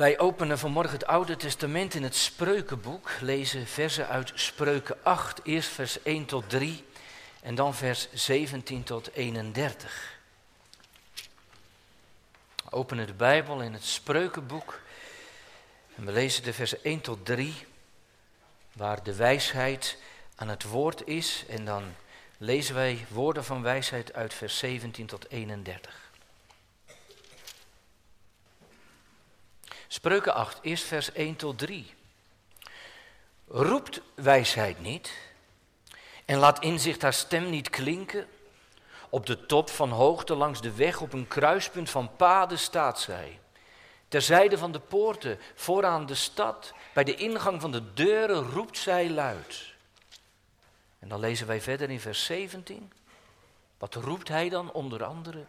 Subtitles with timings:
[0.00, 5.68] Wij openen vanmorgen het Oude Testament in het Spreukenboek, lezen versen uit Spreuken 8, eerst
[5.68, 6.84] vers 1 tot 3
[7.42, 10.18] en dan vers 17 tot 31.
[12.64, 14.80] We openen de Bijbel in het Spreukenboek
[15.96, 17.54] en we lezen de versen 1 tot 3,
[18.72, 19.96] waar de wijsheid
[20.34, 21.94] aan het woord is en dan
[22.38, 26.09] lezen wij woorden van wijsheid uit vers 17 tot 31.
[29.92, 31.94] Spreuken 8, eerst vers 1 tot 3.
[33.48, 35.12] Roept wijsheid niet
[36.24, 38.26] en laat inzicht haar stem niet klinken.
[39.08, 43.38] Op de top van hoogte langs de weg op een kruispunt van paden staat zij.
[44.08, 49.10] Terzijde van de poorten, vooraan de stad, bij de ingang van de deuren roept zij
[49.10, 49.74] luid.
[50.98, 52.92] En dan lezen wij verder in vers 17.
[53.78, 55.44] Wat roept hij dan onder andere?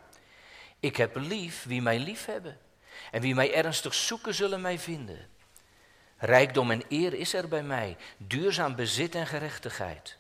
[0.79, 2.59] Ik heb lief wie mij lief hebben.
[3.11, 5.27] En wie mij ernstig zoeken, zullen mij vinden.
[6.17, 10.17] Rijkdom en eer is er bij mij, duurzaam bezit en gerechtigheid.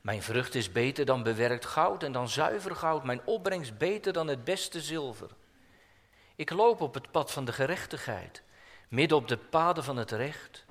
[0.00, 3.04] Mijn vrucht is beter dan bewerkt goud en dan zuiver goud.
[3.04, 5.30] Mijn opbrengst beter dan het beste zilver.
[6.36, 8.42] Ik loop op het pad van de gerechtigheid,
[8.88, 10.64] midden op de paden van het recht,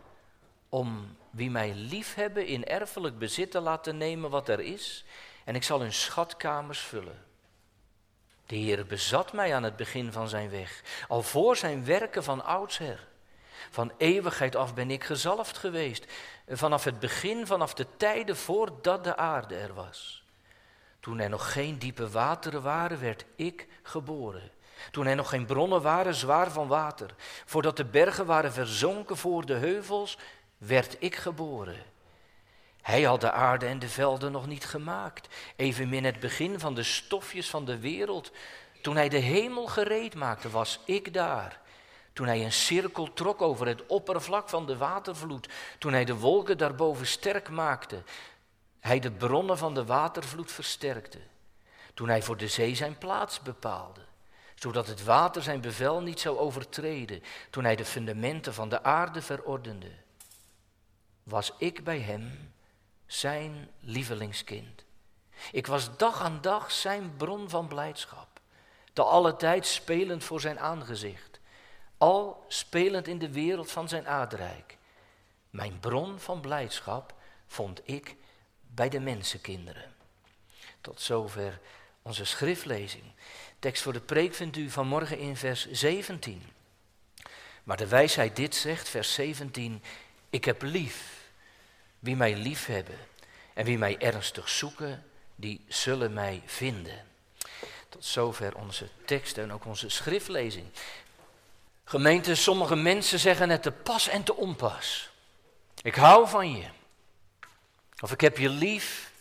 [0.70, 5.06] om wie mij liefhebben in erfelijk bezit te laten nemen wat er is,
[5.44, 7.26] en ik zal hun schatkamers vullen.
[8.48, 12.46] De Heer bezat mij aan het begin van zijn weg, al voor zijn werken van
[12.46, 13.08] oudsher.
[13.70, 16.06] Van eeuwigheid af ben ik gezalfd geweest,
[16.48, 20.24] vanaf het begin, vanaf de tijden voordat de aarde er was.
[21.00, 24.52] Toen er nog geen diepe wateren waren, werd ik geboren.
[24.92, 29.46] Toen er nog geen bronnen waren zwaar van water, voordat de bergen waren verzonken voor
[29.46, 30.18] de heuvels,
[30.58, 31.84] werd ik geboren.
[32.88, 36.84] Hij had de aarde en de velden nog niet gemaakt, evenmin het begin van de
[36.84, 38.32] stofjes van de wereld.
[38.82, 41.60] Toen hij de hemel gereed maakte, was ik daar.
[42.14, 46.58] Toen hij een cirkel trok over het oppervlak van de watervloed, toen hij de wolken
[46.58, 48.04] daarboven sterk maakte,
[48.80, 51.20] hij de bronnen van de watervloed versterkte.
[51.94, 54.02] Toen hij voor de zee zijn plaats bepaalde,
[54.56, 59.22] zodat het water zijn bevel niet zou overtreden, toen hij de fundamenten van de aarde
[59.22, 59.92] verordende,
[61.24, 62.56] was ik bij hem
[63.08, 64.84] zijn lievelingskind.
[65.52, 68.40] Ik was dag aan dag zijn bron van blijdschap,
[68.94, 71.40] te alle tijd spelend voor zijn aangezicht,
[71.98, 74.78] al spelend in de wereld van zijn aardrijk.
[75.50, 77.14] Mijn bron van blijdschap
[77.48, 78.16] vond ik
[78.62, 79.96] bij de mensenkinderen.
[80.82, 81.60] Tot zover
[82.02, 83.04] onze schriftlezing.
[83.60, 86.44] Tekst voor de preek vindt u vanmorgen in vers 17.
[87.64, 89.84] Maar de wijsheid dit zegt, vers 17,
[90.30, 91.17] ik heb lief
[92.00, 92.98] wie mij lief hebben
[93.54, 97.06] en wie mij ernstig zoeken, die zullen mij vinden.
[97.90, 100.66] Tot zover onze tekst en ook onze schriftlezing.
[101.84, 105.10] Gemeente, sommige mensen zeggen het te pas en te onpas.
[105.82, 106.68] Ik hou van je.
[108.00, 109.12] Of ik heb je lief.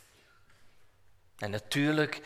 [1.38, 2.20] En natuurlijk,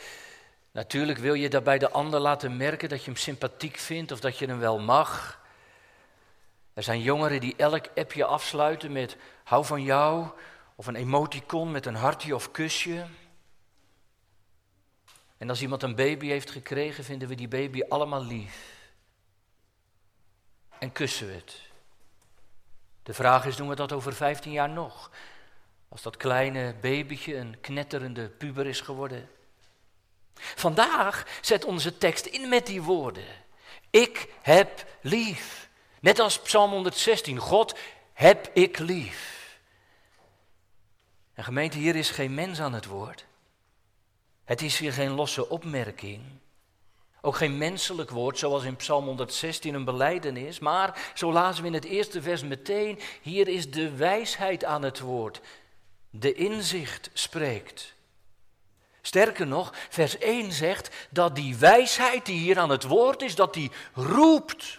[0.72, 4.38] natuurlijk wil je daarbij de ander laten merken dat je hem sympathiek vindt of dat
[4.38, 5.40] je hem wel mag.
[6.74, 9.16] Er zijn jongeren die elk appje afsluiten met
[9.50, 10.26] hou van jou
[10.74, 13.06] of een emoticon met een hartje of kusje.
[15.36, 18.88] En als iemand een baby heeft gekregen, vinden we die baby allemaal lief.
[20.78, 21.60] En kussen we het.
[23.02, 25.10] De vraag is, doen we dat over 15 jaar nog?
[25.88, 29.30] Als dat kleine babytje een knetterende puber is geworden.
[30.34, 33.26] Vandaag zet onze tekst in met die woorden.
[33.90, 35.68] Ik heb lief.
[36.00, 37.38] Net als Psalm 116.
[37.38, 37.78] God
[38.12, 39.39] heb ik lief.
[41.40, 43.24] En gemeente, hier is geen mens aan het woord.
[44.44, 46.22] Het is hier geen losse opmerking.
[47.20, 50.58] Ook geen menselijk woord, zoals in Psalm 116 een beleidenis.
[50.58, 55.00] Maar, zo lazen we in het eerste vers meteen, hier is de wijsheid aan het
[55.00, 55.40] woord.
[56.10, 57.94] De inzicht spreekt.
[59.00, 63.54] Sterker nog, vers 1 zegt dat die wijsheid die hier aan het woord is, dat
[63.54, 64.78] die roept.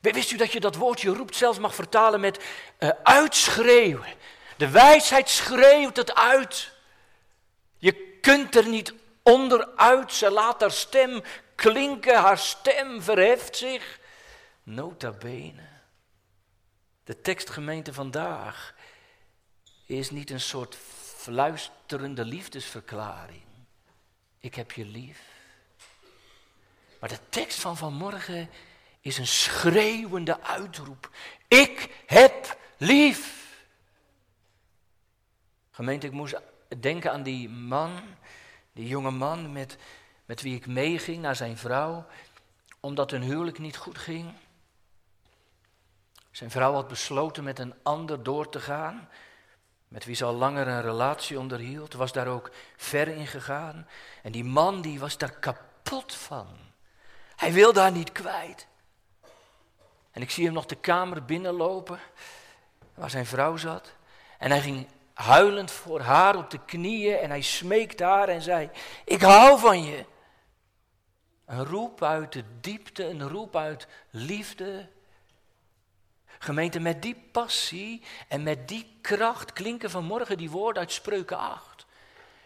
[0.00, 2.44] Wist u dat je dat woordje roept zelfs mag vertalen met
[2.78, 4.14] uh, uitschreeuwen?
[4.56, 6.72] De wijsheid schreeuwt het uit.
[7.76, 10.12] Je kunt er niet onderuit.
[10.12, 11.22] Ze laat haar stem
[11.54, 13.98] klinken, haar stem verheft zich.
[14.62, 15.68] Nota bene.
[17.04, 18.74] De tekstgemeente vandaag
[19.86, 20.76] is niet een soort
[21.16, 23.44] fluisterende liefdesverklaring.
[24.38, 25.20] Ik heb je lief.
[27.00, 28.50] Maar de tekst van vanmorgen
[29.00, 31.10] is een schreeuwende uitroep.
[31.48, 33.45] Ik heb lief.
[35.76, 36.40] Gemeente, ik moest
[36.80, 38.00] denken aan die man,
[38.72, 39.76] die jonge man met,
[40.24, 42.06] met wie ik meeging naar zijn vrouw,
[42.80, 44.32] omdat hun huwelijk niet goed ging.
[46.30, 49.08] Zijn vrouw had besloten met een ander door te gaan,
[49.88, 53.88] met wie ze al langer een relatie onderhield, was daar ook ver in gegaan.
[54.22, 56.48] En die man die was daar kapot van.
[57.36, 58.66] Hij wil daar niet kwijt.
[60.10, 61.98] En ik zie hem nog de kamer binnenlopen,
[62.94, 63.92] waar zijn vrouw zat.
[64.38, 68.70] En hij ging huilend voor haar op de knieën en hij smeekte haar en zei,
[69.04, 70.04] ik hou van je.
[71.46, 74.88] Een roep uit de diepte, een roep uit liefde.
[76.38, 81.86] Gemeente, met die passie en met die kracht klinken vanmorgen die woorden uit Spreuken 8.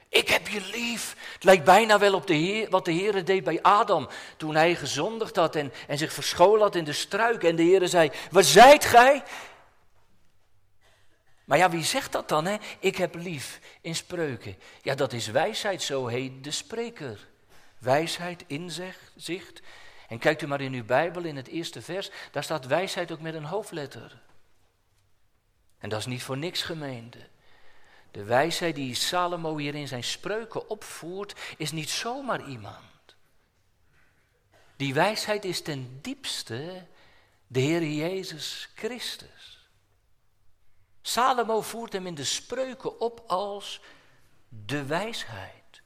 [0.09, 1.17] Ik heb je lief.
[1.35, 4.75] Het lijkt bijna wel op de Heer, wat de Heer deed bij Adam toen hij
[4.75, 7.45] gezondigd had en, en zich verscholen had in de struik.
[7.45, 9.23] En de Heer zei, waar zijt gij?
[11.51, 12.47] Maar ja, wie zegt dat dan?
[12.47, 12.57] Hè?
[12.79, 14.57] Ik heb lief in spreuken.
[14.83, 17.29] Ja, dat is wijsheid, zo heet de spreker.
[17.79, 19.63] Wijsheid, inzicht.
[20.09, 23.21] En kijkt u maar in uw Bijbel, in het eerste vers, daar staat wijsheid ook
[23.21, 24.23] met een hoofdletter.
[25.79, 27.29] En dat is niet voor niks gemeente.
[28.11, 33.17] De wijsheid die Salomo hier in zijn spreuken opvoert, is niet zomaar iemand.
[34.77, 36.87] Die wijsheid is ten diepste
[37.47, 39.50] de Heer Jezus Christus.
[41.03, 43.81] Salomo voert hem in de spreuken op als
[44.49, 45.83] de wijsheid.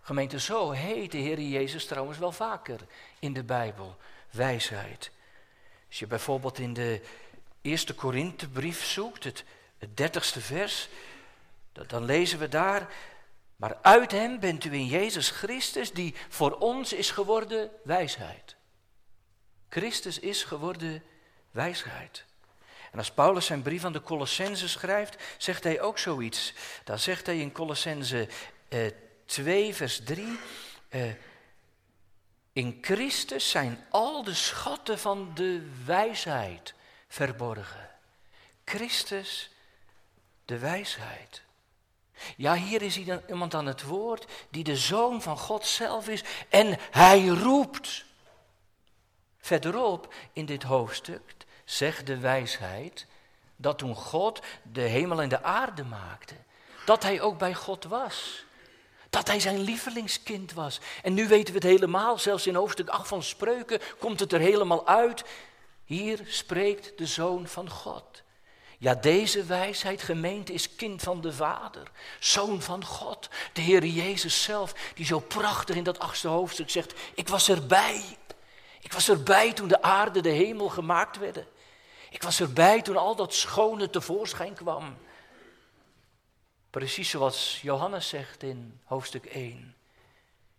[0.00, 2.80] Gemeente, zo heet de Heer Jezus trouwens wel vaker
[3.18, 3.96] in de Bijbel,
[4.30, 5.10] wijsheid.
[5.88, 7.02] Als je bijvoorbeeld in de
[7.62, 9.44] eerste Korinthebrief zoekt, het,
[9.78, 10.88] het dertigste vers,
[11.86, 12.88] dan lezen we daar,
[13.56, 18.56] maar uit hem bent u in Jezus Christus, die voor ons is geworden wijsheid.
[19.68, 21.02] Christus is geworden
[21.50, 22.24] wijsheid.
[22.92, 26.52] En als Paulus zijn brief aan de Colossense schrijft, zegt hij ook zoiets.
[26.84, 28.28] Dan zegt hij in Colossense
[28.68, 28.86] eh,
[29.26, 30.38] 2, vers 3.
[30.90, 31.12] Uh,
[32.52, 36.74] in Christus zijn al de schatten van de wijsheid
[37.08, 37.90] verborgen.
[38.64, 39.50] Christus,
[40.44, 41.42] de wijsheid.
[42.36, 42.98] Ja, hier is
[43.28, 48.04] iemand aan het woord die de zoon van God zelf is en hij roept.
[49.38, 51.37] Verderop in dit hoofdstuk
[51.68, 53.06] zegt de wijsheid
[53.56, 56.34] dat toen God de hemel en de aarde maakte,
[56.84, 58.44] dat hij ook bij God was.
[59.10, 60.80] Dat hij zijn lievelingskind was.
[61.02, 64.40] En nu weten we het helemaal, zelfs in hoofdstuk 8 van Spreuken komt het er
[64.40, 65.24] helemaal uit.
[65.84, 68.22] Hier spreekt de Zoon van God.
[68.78, 74.42] Ja, deze wijsheid, gemeente, is kind van de Vader, Zoon van God, de Heer Jezus
[74.42, 78.16] zelf, die zo prachtig in dat achtste hoofdstuk zegt, ik was erbij.
[78.80, 81.46] Ik was erbij toen de aarde, de hemel gemaakt werden.
[82.18, 84.96] Ik was erbij toen al dat schone tevoorschijn kwam.
[86.70, 89.76] Precies zoals Johannes zegt in hoofdstuk 1.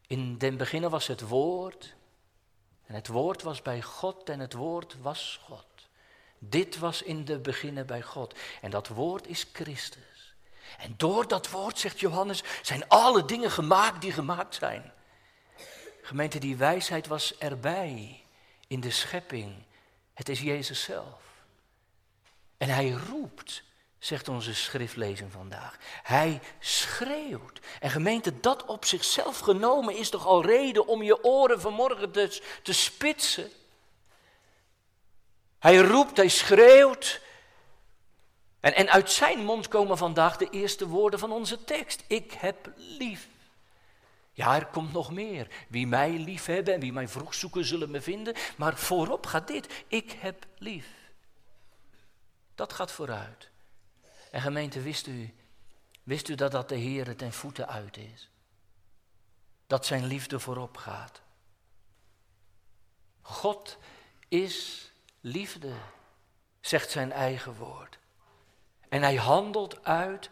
[0.07, 1.95] In den beginnen was het woord.
[2.85, 5.65] En het woord was bij God en het woord was God.
[6.38, 8.33] Dit was in de beginnen bij God.
[8.61, 10.35] En dat woord is Christus.
[10.77, 14.94] En door dat woord, zegt Johannes, zijn alle dingen gemaakt die gemaakt zijn.
[16.01, 18.23] Gemeente, die wijsheid was erbij
[18.67, 19.56] in de schepping.
[20.13, 21.29] Het is Jezus zelf.
[22.59, 23.63] En hij roept
[24.00, 25.77] zegt onze schriftlezing vandaag.
[26.03, 27.59] Hij schreeuwt.
[27.79, 32.41] En gemeente, dat op zichzelf genomen is toch al reden om je oren vanmorgen te,
[32.63, 33.51] te spitsen.
[35.59, 37.21] Hij roept, hij schreeuwt.
[38.59, 42.04] En, en uit zijn mond komen vandaag de eerste woorden van onze tekst.
[42.07, 43.28] Ik heb lief.
[44.31, 45.47] Ja, er komt nog meer.
[45.68, 48.35] Wie mij lief hebben en wie mij vroeg zoeken zullen me vinden.
[48.57, 49.83] Maar voorop gaat dit.
[49.87, 50.98] Ik heb lief.
[52.59, 53.49] Dat gaat vooruit.
[54.31, 55.33] En gemeente, wist u,
[56.04, 58.30] wist u dat dat de Heer ten voeten uit is?
[59.68, 61.21] Dat zijn liefde voorop gaat.
[63.21, 63.78] God
[64.28, 65.73] is liefde,
[66.59, 67.99] zegt zijn eigen woord.
[68.89, 70.30] En hij handelt uit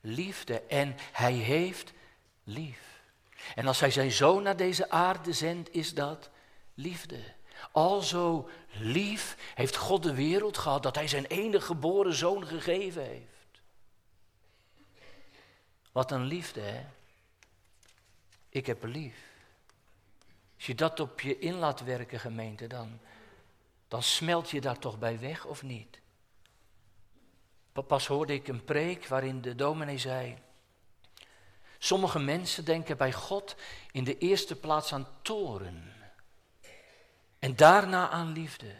[0.00, 1.92] liefde en hij heeft
[2.44, 3.00] lief.
[3.54, 6.30] En als hij zijn zoon naar deze aarde zendt, is dat
[6.74, 7.34] liefde.
[7.72, 8.48] Alzo
[8.78, 13.60] lief heeft God de wereld gehad dat hij zijn enige geboren zoon gegeven heeft.
[15.92, 16.84] Wat een liefde, hè?
[18.48, 19.16] Ik heb lief.
[20.56, 23.00] Als je dat op je in laat werken, gemeente, dan,
[23.88, 26.00] dan smelt je daar toch bij weg of niet?
[27.86, 30.38] Pas hoorde ik een preek waarin de dominee zei.
[31.78, 33.56] Sommige mensen denken bij God
[33.92, 35.99] in de eerste plaats aan toren.
[37.40, 38.74] En daarna aan liefde.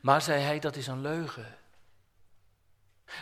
[0.00, 1.58] Maar zei hij, dat is een leugen.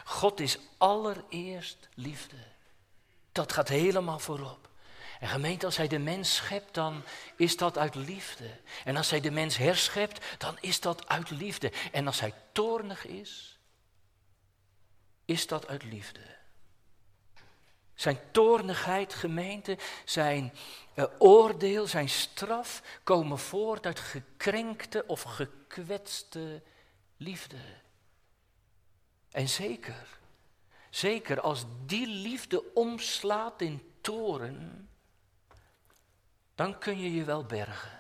[0.05, 2.37] God is allereerst liefde.
[3.33, 4.69] Dat gaat helemaal voorop.
[5.21, 7.05] En gemeente, als hij de mens schept, dan
[7.37, 8.61] is dat uit liefde.
[8.85, 11.73] En als hij de mens herschept, dan is dat uit liefde.
[11.93, 13.59] En als hij toornig is,
[15.25, 16.40] is dat uit liefde.
[18.01, 20.53] Zijn toornigheid, gemeente, zijn
[20.95, 26.63] uh, oordeel, zijn straf komen voort uit gekrenkte of gekwetste
[27.17, 27.57] liefde.
[29.31, 30.07] En zeker,
[30.91, 34.89] zeker als die liefde omslaat in toren,
[36.55, 38.00] dan kun je je wel bergen.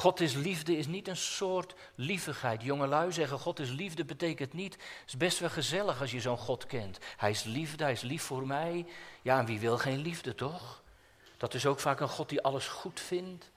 [0.00, 2.62] God is liefde is niet een soort lievigheid.
[2.62, 4.72] Jongelui zeggen God is liefde betekent niet.
[4.72, 6.98] Het is best wel gezellig als je zo'n God kent.
[7.16, 8.86] Hij is liefde, hij is lief voor mij.
[9.22, 10.82] Ja, en wie wil geen liefde toch?
[11.36, 13.50] Dat is ook vaak een God die alles goed vindt.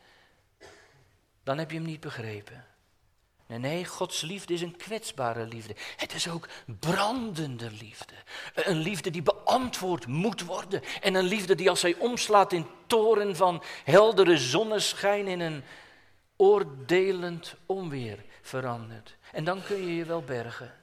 [1.43, 2.65] Dan heb je hem niet begrepen.
[3.45, 5.75] Nee, nee, Gods liefde is een kwetsbare liefde.
[5.97, 6.47] Het is ook
[6.79, 8.13] brandende liefde.
[8.53, 10.81] Een liefde die beantwoord moet worden.
[11.01, 15.63] En een liefde die als hij omslaat in toren van heldere zonneschijn in een
[16.35, 19.17] oordelend onweer verandert.
[19.31, 20.73] En dan kun je je wel bergen.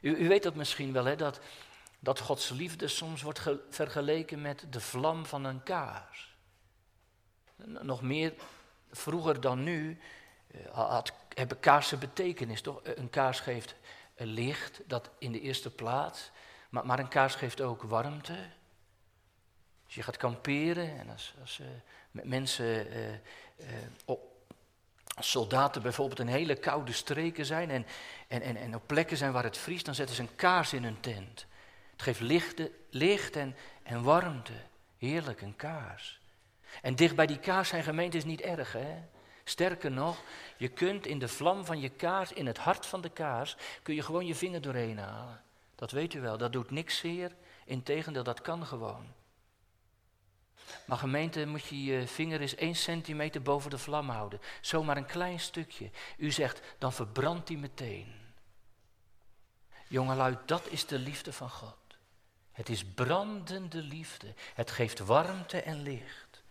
[0.00, 1.40] U, u weet dat misschien wel, hè, dat,
[1.98, 6.36] dat Gods liefde soms wordt vergeleken met de vlam van een kaars.
[7.64, 8.34] Nog meer
[8.90, 9.98] vroeger dan nu
[10.46, 12.80] eh, had, hebben kaarsen betekenis, toch?
[12.82, 13.74] Een kaars geeft
[14.16, 16.30] licht, dat in de eerste plaats.
[16.70, 18.36] Maar, maar een kaars geeft ook warmte.
[19.94, 21.66] Als je gaat kamperen en als, als uh,
[22.24, 22.86] mensen,
[24.06, 24.16] uh,
[25.14, 27.86] als soldaten bijvoorbeeld in hele koude streken zijn en,
[28.28, 30.84] en, en, en op plekken zijn waar het vriest, dan zetten ze een kaars in
[30.84, 31.46] hun tent.
[31.92, 32.60] Het geeft licht,
[32.90, 34.52] licht en, en warmte.
[34.98, 36.20] Heerlijk, een kaars.
[36.82, 39.02] En dicht bij die kaars zijn gemeenten is niet erg, hè?
[39.44, 40.22] Sterker nog,
[40.56, 43.94] je kunt in de vlam van je kaars, in het hart van de kaars, kun
[43.94, 45.42] je gewoon je vinger doorheen halen.
[45.74, 47.32] Dat weet u wel, dat doet niks zeer.
[47.64, 49.22] Integendeel, dat kan gewoon.
[50.84, 54.40] Maar gemeente, moet je je vinger eens één centimeter boven de vlam houden.
[54.60, 55.90] Zomaar een klein stukje.
[56.16, 58.14] U zegt, dan verbrandt hij meteen.
[59.88, 61.76] Jongelui, dat is de liefde van God.
[62.52, 64.34] Het is brandende liefde.
[64.54, 66.42] Het geeft warmte en licht.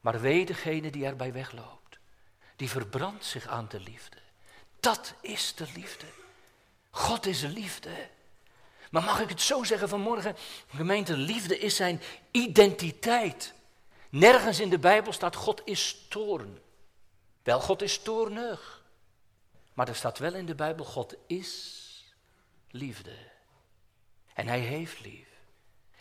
[0.00, 1.98] Maar wee degene die erbij wegloopt.
[2.56, 4.16] Die verbrandt zich aan de liefde.
[4.80, 6.06] Dat is de liefde.
[6.90, 8.08] God is liefde.
[8.90, 10.36] Maar mag ik het zo zeggen vanmorgen?
[10.66, 13.54] Gemeente, liefde is zijn identiteit.
[14.10, 16.58] Nergens in de Bijbel staat God is toorn.
[17.42, 18.84] Wel, God is toornig.
[19.74, 21.76] Maar er staat wel in de Bijbel, God is
[22.70, 23.16] liefde.
[24.34, 25.28] En hij heeft lief.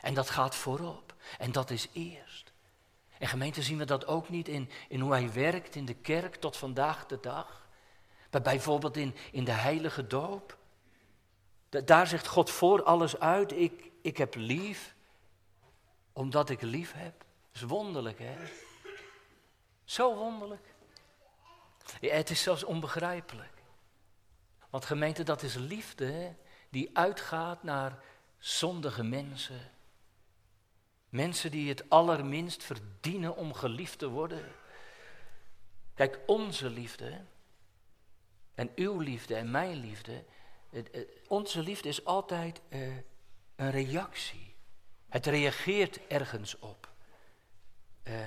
[0.01, 1.15] En dat gaat voorop.
[1.37, 2.51] En dat is eerst.
[3.19, 6.35] En gemeente zien we dat ook niet in, in hoe hij werkt in de kerk
[6.35, 7.67] tot vandaag de dag.
[8.31, 10.57] Maar bijvoorbeeld in, in de heilige doop.
[11.69, 13.51] Daar zegt God voor alles uit.
[13.51, 14.95] Ik, ik heb lief,
[16.13, 17.19] omdat ik lief heb.
[17.19, 18.35] Dat is wonderlijk, hè?
[19.83, 20.75] Zo wonderlijk.
[22.01, 23.53] Ja, het is zelfs onbegrijpelijk.
[24.69, 26.35] Want gemeente, dat is liefde
[26.69, 27.99] die uitgaat naar
[28.37, 29.71] zondige mensen.
[31.09, 34.51] Mensen die het allerminst verdienen om geliefd te worden.
[35.95, 37.21] Kijk, onze liefde
[38.55, 40.23] en uw liefde en mijn liefde,
[41.27, 42.87] onze liefde is altijd uh,
[43.55, 44.55] een reactie.
[45.09, 46.89] Het reageert ergens op.
[48.03, 48.25] Uh,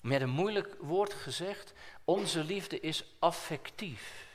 [0.00, 1.72] met een moeilijk woord gezegd,
[2.04, 4.26] onze liefde is affectief.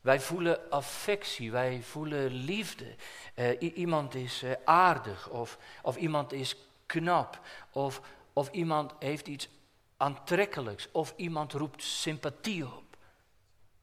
[0.00, 2.94] Wij voelen affectie, wij voelen liefde.
[3.34, 6.56] Uh, iemand is uh, aardig of, of iemand is
[6.86, 7.40] knap
[7.72, 8.00] of,
[8.32, 9.48] of iemand heeft iets
[9.96, 12.96] aantrekkelijks of iemand roept sympathie op.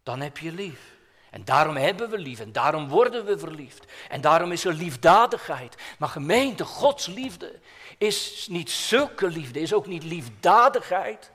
[0.03, 1.01] Dan heb je lief.
[1.33, 3.85] En daarom hebben we lief en daarom worden we verliefd.
[4.09, 5.75] En daarom is er liefdadigheid.
[5.97, 7.59] Maar gemeente, Gods liefde
[7.97, 11.31] is niet zulke liefde, is ook niet liefdadigheid.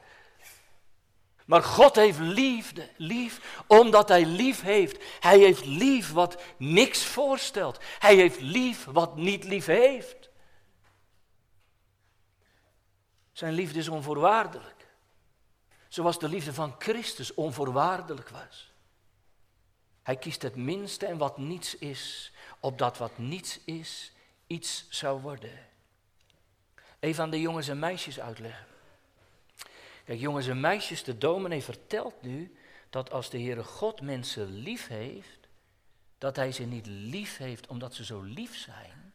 [1.45, 5.05] Maar God heeft liefde, lief, omdat Hij lief heeft.
[5.21, 7.79] Hij heeft lief wat niks voorstelt.
[7.99, 10.29] Hij heeft lief wat niet lief heeft.
[13.33, 14.87] Zijn liefde is onvoorwaardelijk.
[15.89, 18.68] Zoals de liefde van Christus onvoorwaardelijk was.
[20.09, 24.13] Hij kiest het minste en wat niets is, opdat wat niets is,
[24.47, 25.67] iets zou worden.
[26.99, 28.67] Even aan de jongens en meisjes uitleggen.
[30.05, 32.57] Kijk, jongens en meisjes, de dominee vertelt nu
[32.91, 35.49] dat als de Heere God mensen lief heeft,
[36.19, 39.15] dat hij ze niet lief heeft omdat ze zo lief zijn,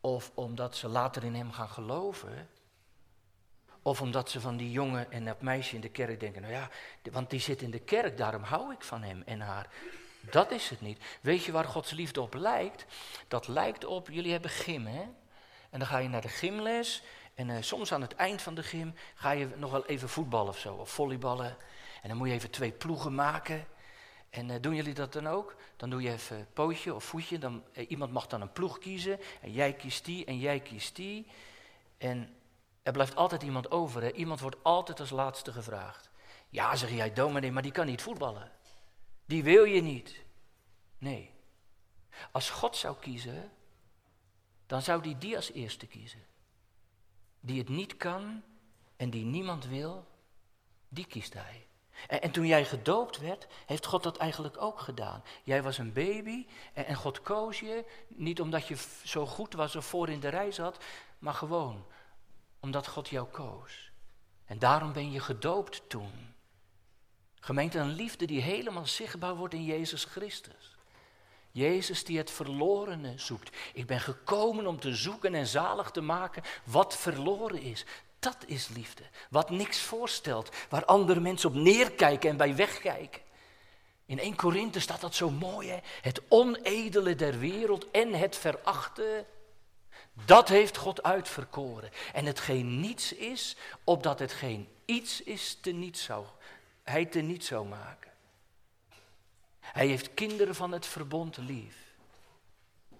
[0.00, 2.48] of omdat ze later in hem gaan geloven,
[3.84, 6.70] of omdat ze van die jongen en dat meisje in de kerk denken, nou ja,
[7.12, 9.68] want die zit in de kerk, daarom hou ik van hem en haar.
[10.20, 11.04] Dat is het niet.
[11.20, 12.84] Weet je waar Gods liefde op lijkt?
[13.28, 15.02] Dat lijkt op, jullie hebben gym, hè?
[15.70, 17.02] En dan ga je naar de gymles.
[17.34, 20.48] En uh, soms aan het eind van de gym ga je nog wel even voetballen
[20.48, 21.56] of zo, of volleyballen.
[22.02, 23.66] En dan moet je even twee ploegen maken.
[24.30, 25.56] En uh, doen jullie dat dan ook?
[25.76, 27.38] Dan doe je even pootje of voetje.
[27.38, 29.20] Dan, uh, iemand mag dan een ploeg kiezen.
[29.40, 31.26] En jij kiest die en jij kiest die.
[31.98, 32.34] En
[32.84, 34.02] er blijft altijd iemand over.
[34.02, 34.12] Hè?
[34.12, 36.10] Iemand wordt altijd als laatste gevraagd.
[36.48, 38.52] Ja, zeg jij dominee, maar die kan niet voetballen.
[39.26, 40.22] Die wil je niet.
[40.98, 41.30] Nee.
[42.32, 43.52] Als God zou kiezen,
[44.66, 46.24] dan zou hij die als eerste kiezen.
[47.40, 48.42] Die het niet kan
[48.96, 50.06] en die niemand wil,
[50.88, 51.66] die kiest hij.
[52.08, 55.22] En, en, toen jij gedoopt werd, heeft God dat eigenlijk ook gedaan.
[55.42, 59.86] Jij was een baby en God koos je, niet omdat je zo goed was of
[59.86, 60.84] voor in de rij zat,
[61.18, 61.86] maar gewoon
[62.64, 63.90] omdat God jou koos.
[64.44, 66.34] En daarom ben je gedoopt toen.
[67.40, 70.76] Gemeente, een liefde die helemaal zichtbaar wordt in Jezus Christus.
[71.50, 73.56] Jezus die het verlorene zoekt.
[73.74, 77.84] Ik ben gekomen om te zoeken en zalig te maken wat verloren is.
[78.18, 79.02] Dat is liefde.
[79.30, 83.22] Wat niks voorstelt, waar andere mensen op neerkijken en bij wegkijken.
[84.06, 85.78] In 1 Korinthe staat dat zo mooi, hè?
[86.00, 89.26] Het onedele der wereld en het verachten,
[90.24, 91.90] dat heeft God uitverkoren.
[92.12, 96.26] En hetgeen niets is, opdat hetgeen iets is, te niets zou
[96.84, 98.12] hij te niet zou maken.
[99.60, 101.76] Hij heeft kinderen van het verbond lief.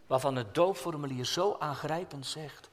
[0.07, 2.71] Waarvan het doopformulier zo aangrijpend zegt.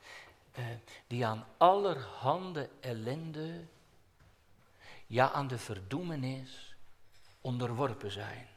[0.52, 0.66] Eh,
[1.08, 3.66] die aan allerhande ellende,
[5.08, 6.76] ja aan de verdoemenis,
[7.42, 8.48] onderworpen zijn.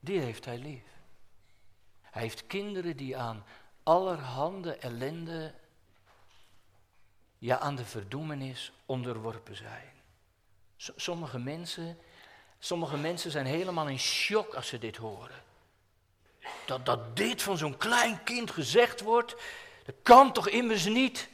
[0.00, 0.91] Die heeft hij lief.
[2.12, 3.44] Hij heeft kinderen die aan
[3.82, 5.54] allerhande ellende
[7.38, 9.90] ja aan de verdoemenis onderworpen zijn.
[10.76, 11.98] Sommige mensen,
[12.58, 15.42] sommige mensen zijn helemaal in shock als ze dit horen.
[16.66, 19.34] Dat, dat dit van zo'n klein kind gezegd wordt,
[19.84, 21.28] dat kan toch immers niet.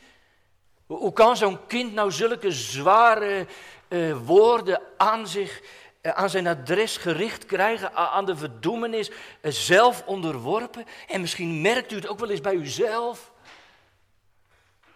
[0.86, 3.46] Hoe, kan zo'n kind nou zulke zware
[3.88, 5.62] uh, woorden aan zich,
[6.02, 9.16] aan zijn adres gericht krijgen, aan de verdoemenis, uh,
[9.52, 10.86] zelf onderworpen?
[11.08, 13.32] En misschien merkt u het ook wel eens bij uzelf.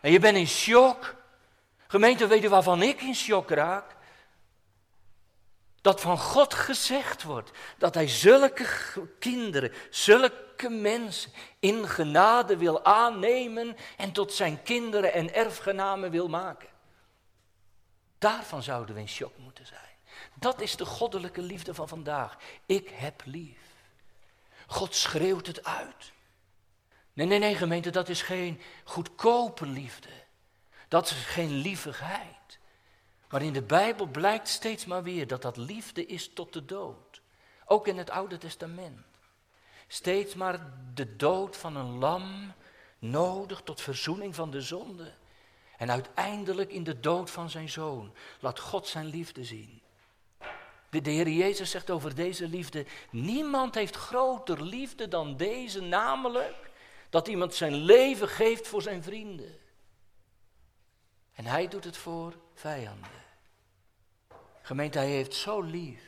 [0.00, 1.14] En je bent in shock.
[1.86, 3.96] Gemeente, weet je waarvan ik in shock raak?
[5.80, 8.66] Dat van God gezegd wordt dat hij zulke
[9.18, 16.68] kinderen, zulke mensen in genade wil aannemen en tot zijn kinderen en erfgenamen wil maken.
[18.18, 19.91] Daarvan zouden we in shock moeten zijn.
[20.42, 22.36] Dat is de goddelijke liefde van vandaag.
[22.66, 23.58] Ik heb lief.
[24.66, 26.12] God schreeuwt het uit.
[27.12, 30.08] Nee, nee, nee, gemeente, dat is geen goedkope liefde.
[30.88, 32.58] Dat is geen liefigheid.
[33.28, 37.20] Maar in de Bijbel blijkt steeds maar weer dat dat liefde is tot de dood.
[37.64, 39.06] Ook in het Oude Testament.
[39.86, 42.52] Steeds maar de dood van een lam
[42.98, 45.12] nodig tot verzoening van de zonde.
[45.76, 49.81] En uiteindelijk in de dood van zijn zoon laat God zijn liefde zien.
[50.92, 56.70] De, de Heer Jezus zegt over deze liefde, niemand heeft groter liefde dan deze, namelijk
[57.10, 59.58] dat iemand zijn leven geeft voor zijn vrienden.
[61.32, 63.10] En hij doet het voor vijanden.
[64.62, 66.02] Gemeente, hij heeft zo lief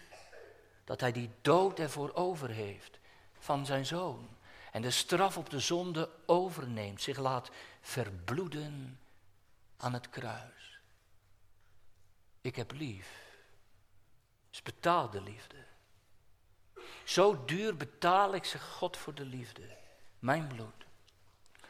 [0.84, 2.98] dat hij die dood ervoor over heeft
[3.38, 4.28] van zijn zoon.
[4.72, 9.00] En de straf op de zonde overneemt, zich laat verbloeden
[9.76, 10.80] aan het kruis.
[12.40, 13.23] Ik heb lief.
[14.54, 15.56] Is betaalde liefde.
[17.04, 19.76] Zo duur betaal ik, zich God, voor de liefde.
[20.18, 20.86] Mijn bloed.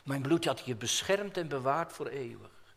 [0.02, 2.76] Mijn bloed had je beschermd en bewaard voor eeuwig.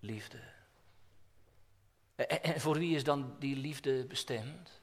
[0.00, 0.40] liefde.
[2.14, 4.80] En voor wie is dan die liefde bestemd?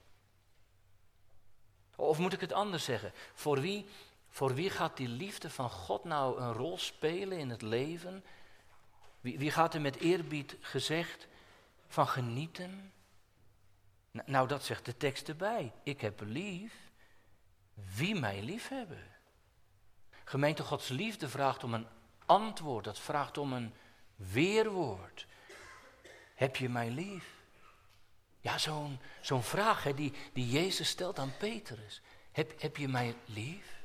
[1.95, 3.11] Of moet ik het anders zeggen?
[3.33, 3.85] Voor wie,
[4.29, 8.23] voor wie gaat die liefde van God nou een rol spelen in het leven?
[9.23, 11.27] Wie, wie gaat er met eerbied gezegd
[11.87, 12.91] van genieten?
[14.11, 15.73] Nou, dat zegt de tekst erbij.
[15.83, 16.73] Ik heb lief
[17.95, 19.03] wie mij lief hebben.
[20.23, 21.87] Gemeente Gods liefde vraagt om een
[22.25, 23.73] antwoord, dat vraagt om een
[24.15, 25.27] weerwoord.
[26.35, 27.25] Heb je mij lief?
[28.41, 32.01] Ja, zo'n zo'n vraag hè, die, die Jezus stelt aan Petrus.
[32.31, 33.81] Heb, heb je mij lief?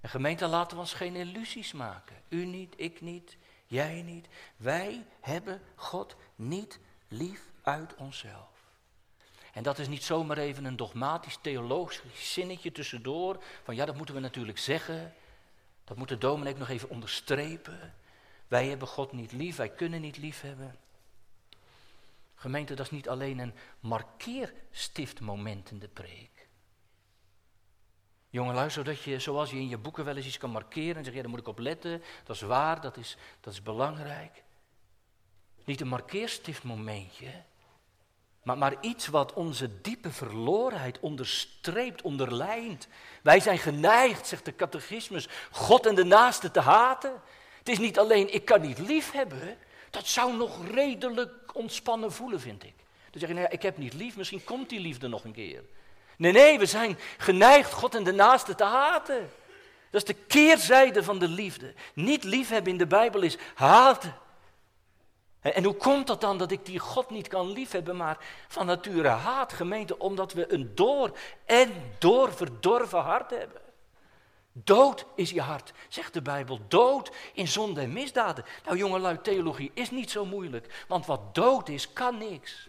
[0.00, 2.16] En gemeente, laten we ons geen illusies maken.
[2.28, 3.36] U niet, ik niet,
[3.72, 4.28] jij niet.
[4.56, 8.50] Wij hebben God niet lief uit onszelf.
[9.52, 13.42] En dat is niet zomaar even een dogmatisch theologisch zinnetje tussendoor.
[13.62, 15.14] Van ja, dat moeten we natuurlijk zeggen.
[15.84, 17.94] Dat moet de dominee nog even onderstrepen.
[18.48, 20.76] wij hebben God niet lief, wij kunnen niet lief hebben.
[22.34, 26.31] Gemeente, dat is niet alleen een markeerstiftmoment in de preek.
[28.32, 31.14] Jongelui, zodat je, zoals je in je boeken wel eens iets kan markeren en zeg
[31.14, 34.42] je, daar moet ik op letten, dat is waar, dat is, dat is belangrijk.
[35.64, 37.30] Niet een markeerstiftmomentje,
[38.42, 42.88] maar, maar iets wat onze diepe verlorenheid onderstreept, onderlijnt.
[43.22, 47.12] Wij zijn geneigd, zegt de catechismus, God en de naaste te haten.
[47.58, 49.58] Het is niet alleen, ik kan niet lief hebben,
[49.90, 52.74] dat zou nog redelijk ontspannen voelen, vind ik.
[53.10, 55.32] Dan zeg je, nou ja, ik heb niet lief, misschien komt die liefde nog een
[55.32, 55.62] keer.
[56.22, 59.30] Nee, nee, we zijn geneigd God en de naaste te haten.
[59.90, 61.74] Dat is de keerzijde van de liefde.
[61.94, 64.14] Niet liefhebben in de Bijbel is haten.
[65.40, 69.08] En hoe komt dat dan dat ik die God niet kan liefhebben, maar van nature
[69.08, 73.60] haat, gemeente, omdat we een door en door verdorven hart hebben?
[74.52, 76.60] Dood is je hart, zegt de Bijbel.
[76.68, 78.44] Dood in zonde en misdaden.
[78.64, 82.68] Nou jongelui, theologie is niet zo moeilijk, want wat dood is, kan niks.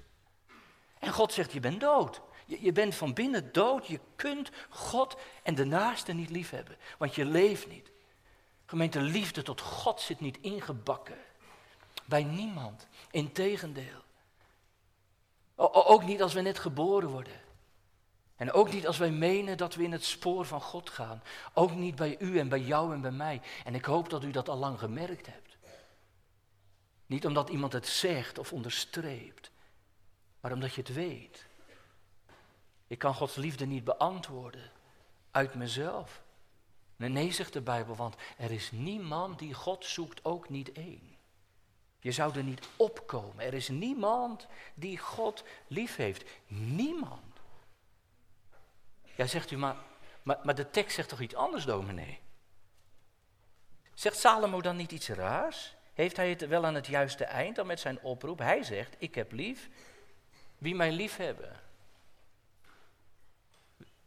[1.00, 2.22] En God zegt, je bent dood.
[2.62, 3.88] Je, bent van binnen dood.
[3.88, 7.92] Je kunt God en de naaste niet liefhebben, want je leeft niet.
[8.66, 11.18] Gemeente, liefde tot God zit niet ingebakken.
[12.06, 12.88] Bij niemand.
[13.12, 14.02] Integendeel.
[15.56, 17.42] Ook niet als we net geboren worden.
[18.36, 21.24] En ook niet als wij menen dat we in het spoor van God gaan.
[21.54, 23.42] Ook niet bij u en bij jou en bij mij.
[23.64, 25.58] En ik hoop dat u dat al lang gemerkt hebt.
[27.06, 29.52] Niet omdat iemand het zegt of onderstreept,
[30.40, 31.46] maar omdat je het weet.
[32.94, 34.72] Ik kan Gods liefde niet beantwoorden
[35.32, 36.22] uit mezelf.
[36.96, 41.18] Nee, zegt de Bijbel, want er is niemand die God zoekt, ook niet één.
[42.00, 43.46] Je zou er niet opkomen.
[43.46, 46.30] Er is niemand die God lief heeft.
[46.48, 47.40] Niemand.
[49.16, 49.76] Ja, zegt u, maar,
[50.24, 52.20] maar, maar de tekst zegt toch iets anders, dominee?
[53.94, 55.76] Zegt Salomo dan niet iets raars?
[55.94, 58.40] Heeft hij het wel aan het juiste eind dan met zijn oproep?
[58.40, 59.70] Hij zegt, ik heb lief
[60.58, 61.63] wie mij lief hebben.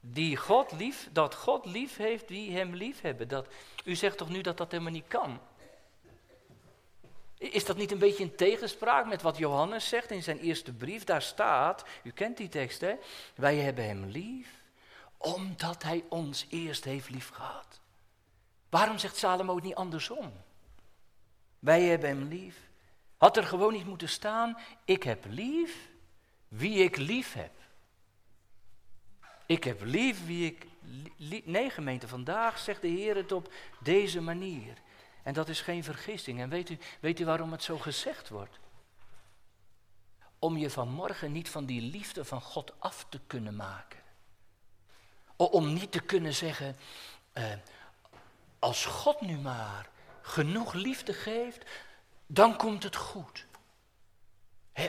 [0.09, 3.29] Die God lief, dat God lief heeft wie hem lief hebben.
[3.29, 3.49] Dat,
[3.85, 5.41] u zegt toch nu dat dat helemaal niet kan?
[7.39, 11.05] Is dat niet een beetje in tegenspraak met wat Johannes zegt in zijn eerste brief?
[11.05, 12.95] Daar staat, u kent die tekst hè,
[13.35, 14.65] wij hebben hem lief
[15.19, 17.81] omdat hij ons eerst heeft lief gehad.
[18.69, 20.33] Waarom zegt Salomo het niet andersom?
[21.59, 22.57] Wij hebben hem lief.
[23.17, 25.89] Had er gewoon niet moeten staan, ik heb lief
[26.49, 27.51] wie ik lief heb.
[29.47, 30.67] Ik heb lief wie ik.
[31.45, 34.77] nee, gemeente, vandaag zegt de Heer het op deze manier.
[35.23, 36.41] En dat is geen vergissing.
[36.41, 38.59] En weet u, weet u waarom het zo gezegd wordt?
[40.39, 44.01] Om je vanmorgen niet van die liefde van God af te kunnen maken.
[45.37, 46.77] Om niet te kunnen zeggen,
[47.33, 47.45] eh,
[48.59, 49.89] als God nu maar
[50.23, 51.65] genoeg liefde geeft,
[52.27, 53.47] dan komt het goed.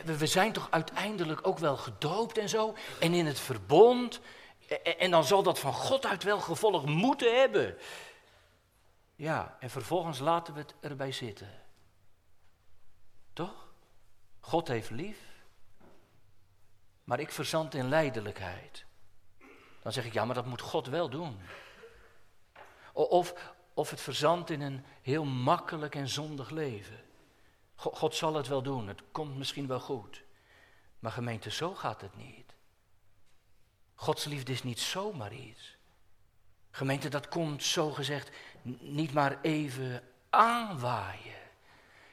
[0.06, 4.20] we zijn toch uiteindelijk ook wel gedoopt en zo, en in het verbond,
[4.98, 7.78] en dan zal dat van God uit wel gevolg moeten hebben.
[9.16, 11.50] Ja, en vervolgens laten we het erbij zitten.
[13.34, 13.68] Toch?
[14.40, 15.18] God heeft lief,
[17.04, 18.86] maar ik verzand in lijdelijkheid.
[19.82, 21.40] Dan zeg ik, ja, maar dat moet God wel doen.
[22.94, 27.06] Of, of het verzandt in een heel makkelijk en zondig leven.
[27.76, 30.24] God zal het wel doen, het komt misschien wel goed.
[31.00, 32.47] Maar gemeente, zo gaat het niet.
[34.00, 35.78] Gods liefde is niet zomaar iets.
[36.72, 38.30] Gemeente, dat komt zo gezegd
[38.80, 41.36] niet maar even aanwaaien.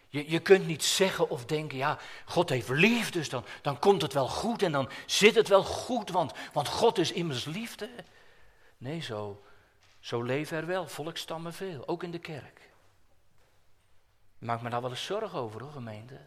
[0.08, 4.02] Je, je kunt niet zeggen of denken, ja, God heeft lief, dus dan, dan komt
[4.02, 7.90] het wel goed en dan zit het wel goed, want, want God is immers liefde.
[8.76, 9.44] Nee, zo,
[10.00, 12.60] zo leven er wel volkstammen veel, ook in de kerk.
[14.38, 16.20] Maak me daar wel eens zorgen over, hoor, gemeente.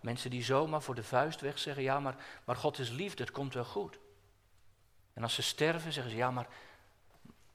[0.00, 3.32] Mensen die zomaar voor de vuist weg zeggen, ja, maar, maar God is liefde, het
[3.32, 3.98] komt wel goed.
[5.16, 6.46] En als ze sterven, zeggen ze, ja, maar,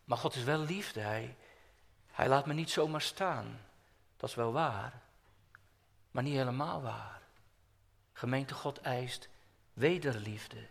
[0.03, 1.35] maar God is wel liefde, hij,
[2.11, 3.59] hij laat me niet zomaar staan.
[4.17, 5.01] Dat is wel waar,
[6.11, 7.21] maar niet helemaal waar.
[8.13, 9.29] Gemeente God eist
[9.73, 10.67] wederliefde.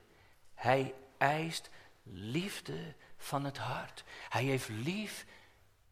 [0.54, 1.70] Hij eist
[2.02, 4.04] liefde van het hart.
[4.28, 5.26] Hij heeft lief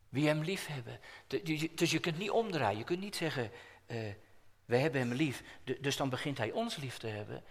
[0.08, 1.00] wie hem lief hebben.
[1.74, 2.78] Dus je kunt niet omdraaien.
[2.78, 3.50] Je kunt niet zeggen,
[3.86, 4.12] uh,
[4.64, 5.42] we hebben hem lief,
[5.80, 7.44] dus dan begint hij ons lief te hebben.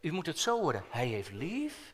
[0.00, 0.84] U moet het zo horen.
[0.90, 1.93] Hij heeft lief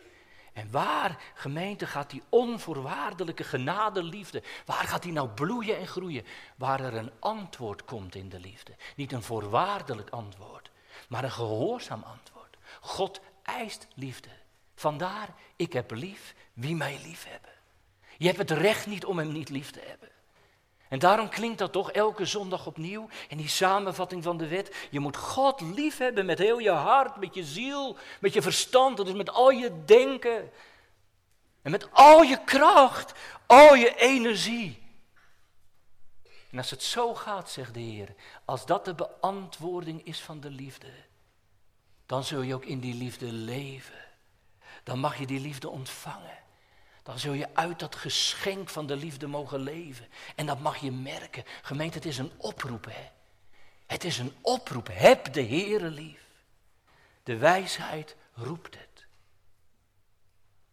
[0.52, 6.24] en waar, gemeente, gaat die onvoorwaardelijke genadeliefde, waar gaat die nou bloeien en groeien?
[6.56, 8.76] Waar er een antwoord komt in de liefde.
[8.96, 10.70] Niet een voorwaardelijk antwoord,
[11.08, 12.56] maar een gehoorzaam antwoord.
[12.80, 14.30] God eist liefde.
[14.74, 17.50] Vandaar, ik heb lief wie mij lief hebben.
[18.18, 20.08] Je hebt het recht niet om hem niet lief te hebben.
[20.90, 24.86] En daarom klinkt dat toch elke zondag opnieuw in die samenvatting van de wet.
[24.90, 28.96] Je moet God lief hebben met heel je hart, met je ziel, met je verstand,
[28.96, 30.50] dat is met al je denken.
[31.62, 33.12] En met al je kracht,
[33.46, 34.82] al je energie.
[36.50, 40.50] En als het zo gaat, zegt de Heer, als dat de beantwoording is van de
[40.50, 40.92] liefde,
[42.06, 44.04] dan zul je ook in die liefde leven.
[44.84, 46.38] Dan mag je die liefde ontvangen.
[47.02, 50.08] Dan zul je uit dat geschenk van de liefde mogen leven.
[50.36, 51.44] En dat mag je merken.
[51.62, 53.10] Gemeente, het is een oproep, hè.
[53.86, 54.88] Het is een oproep.
[54.92, 56.28] Heb de Heere lief.
[57.22, 59.06] De wijsheid roept het.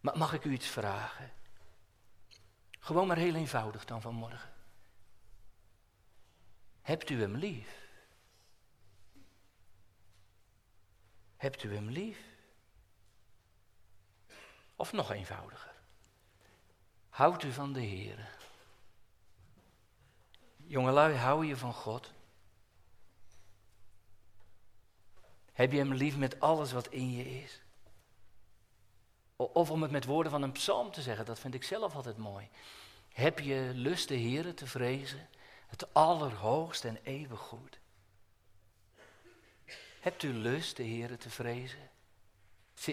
[0.00, 1.32] Maar mag ik u iets vragen?
[2.78, 4.52] Gewoon maar heel eenvoudig dan vanmorgen.
[6.82, 7.86] Hebt u hem lief?
[11.36, 12.18] Hebt u hem lief?
[14.76, 15.67] Of nog eenvoudiger.
[17.18, 18.28] Houdt u van de Heer?
[20.56, 22.12] Jongelui, hou je van God?
[25.52, 27.60] Heb je hem lief met alles wat in je is?
[29.36, 32.16] Of om het met woorden van een psalm te zeggen, dat vind ik zelf altijd
[32.16, 32.48] mooi.
[33.12, 35.28] Heb je lust de Heer te vrezen?
[35.66, 37.78] Het allerhoogst en eeuwig goed.
[40.00, 41.90] Hebt u lust de Heer te vrezen?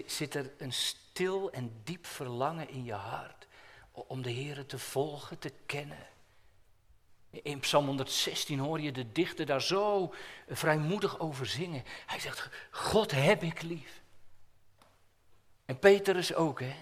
[0.06, 3.45] Zit er een stil en diep verlangen in je hart
[3.96, 6.06] om de Heer te volgen, te kennen?
[7.30, 10.14] In Psalm 116 hoor je de dichter daar zo
[10.48, 11.82] vrijmoedig over zingen.
[12.06, 14.02] Hij zegt, God heb ik lief.
[15.64, 16.74] En Petrus ook, hè.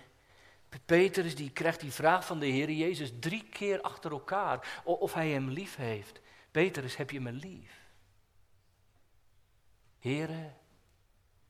[0.84, 5.28] Petrus die krijgt die vraag van de Heer Jezus drie keer achter elkaar of hij
[5.28, 6.20] hem lief heeft.
[6.50, 7.82] Petrus, heb je me lief?
[9.98, 10.52] Heere,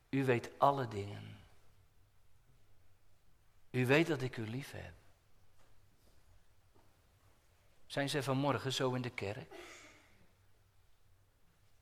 [0.09, 1.39] u weet alle dingen.
[3.71, 4.93] U weet dat ik u lief heb.
[7.87, 9.53] Zijn ze vanmorgen zo in de kerk?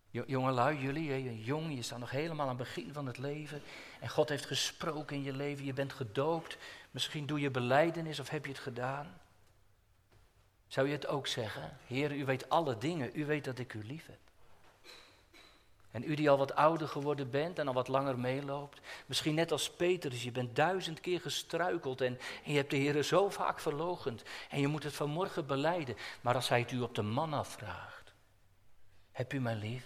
[0.09, 3.61] Jongelui, jullie, jong, je staat nog helemaal aan het begin van het leven.
[3.99, 6.57] En God heeft gesproken in je leven, je bent gedoopt.
[6.91, 9.21] Misschien doe je beleidenis of heb je het gedaan.
[10.67, 11.77] Zou je het ook zeggen?
[11.87, 14.22] Heer, u weet alle dingen, u weet dat ik u lief heb.
[15.93, 19.51] En u die al wat ouder geworden bent en al wat langer meeloopt, misschien net
[19.51, 24.23] als Petrus, je bent duizend keer gestruikeld en, je hebt de Heer zo vaak verlogend
[24.49, 25.95] en je moet het vanmorgen beleiden.
[26.21, 28.13] Maar als hij het u op de man afvraagt,
[29.11, 29.85] heb u mij lief?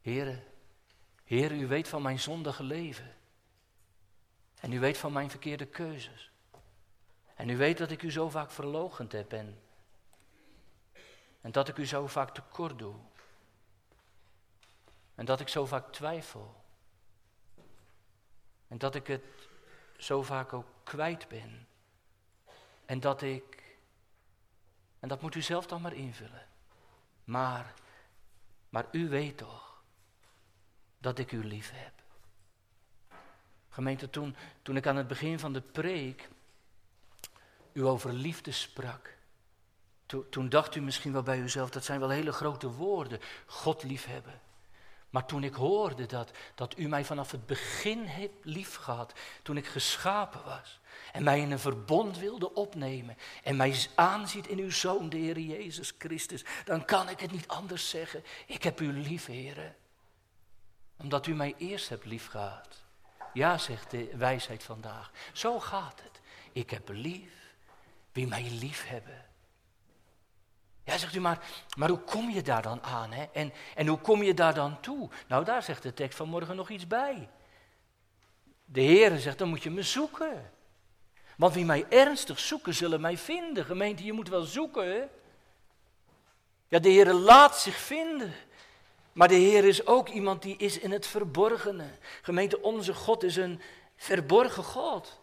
[0.00, 0.42] Heere,
[1.24, 3.14] Heer, u weet van mijn zondige leven.
[4.60, 6.30] En u weet van mijn verkeerde keuzes.
[7.34, 9.60] En u weet dat ik u zo vaak verlogend heb en,
[11.40, 12.94] en dat ik u zo vaak tekort doe.
[15.14, 16.64] En dat ik zo vaak twijfel.
[18.68, 19.24] En dat ik het
[19.96, 21.66] zo vaak ook kwijt ben.
[22.84, 23.76] En dat ik,
[25.00, 26.46] en dat moet u zelf dan maar invullen.
[27.24, 27.74] Maar,
[28.68, 29.82] maar u weet toch
[30.98, 31.92] dat ik u lief heb.
[33.68, 36.28] Gemeente, toen, toen ik aan het begin van de preek
[37.72, 39.16] u over liefde sprak,
[40.06, 43.82] toen, toen dacht u misschien wel bij uzelf, dat zijn wel hele grote woorden, God
[43.82, 44.40] liefhebben.
[45.14, 49.66] Maar toen ik hoorde dat, dat u mij vanaf het begin hebt liefgehad, toen ik
[49.66, 50.80] geschapen was
[51.12, 55.38] en mij in een verbond wilde opnemen en mij aanziet in uw Zoon, de Heer
[55.38, 58.24] Jezus Christus, dan kan ik het niet anders zeggen.
[58.46, 59.74] Ik heb u lief, Heer,
[60.96, 62.68] omdat u mij eerst hebt liefgehad.
[63.32, 66.20] Ja, zegt de wijsheid vandaag, zo gaat het.
[66.52, 67.54] Ik heb lief
[68.12, 69.24] wie mij lief hebben.
[70.84, 73.12] Ja, zegt u maar, maar hoe kom je daar dan aan?
[73.12, 73.24] Hè?
[73.32, 75.08] En, en hoe kom je daar dan toe?
[75.26, 77.28] Nou, daar zegt de tekst vanmorgen nog iets bij.
[78.64, 80.52] De Heer zegt, dan moet je me zoeken.
[81.36, 83.64] Want wie mij ernstig zoeken, zullen mij vinden.
[83.64, 85.10] Gemeente, je moet wel zoeken.
[86.68, 88.32] Ja, de Heer laat zich vinden.
[89.12, 91.90] Maar de Heer is ook iemand die is in het verborgene.
[92.22, 93.60] Gemeente, onze God is een
[93.96, 95.20] verborgen God.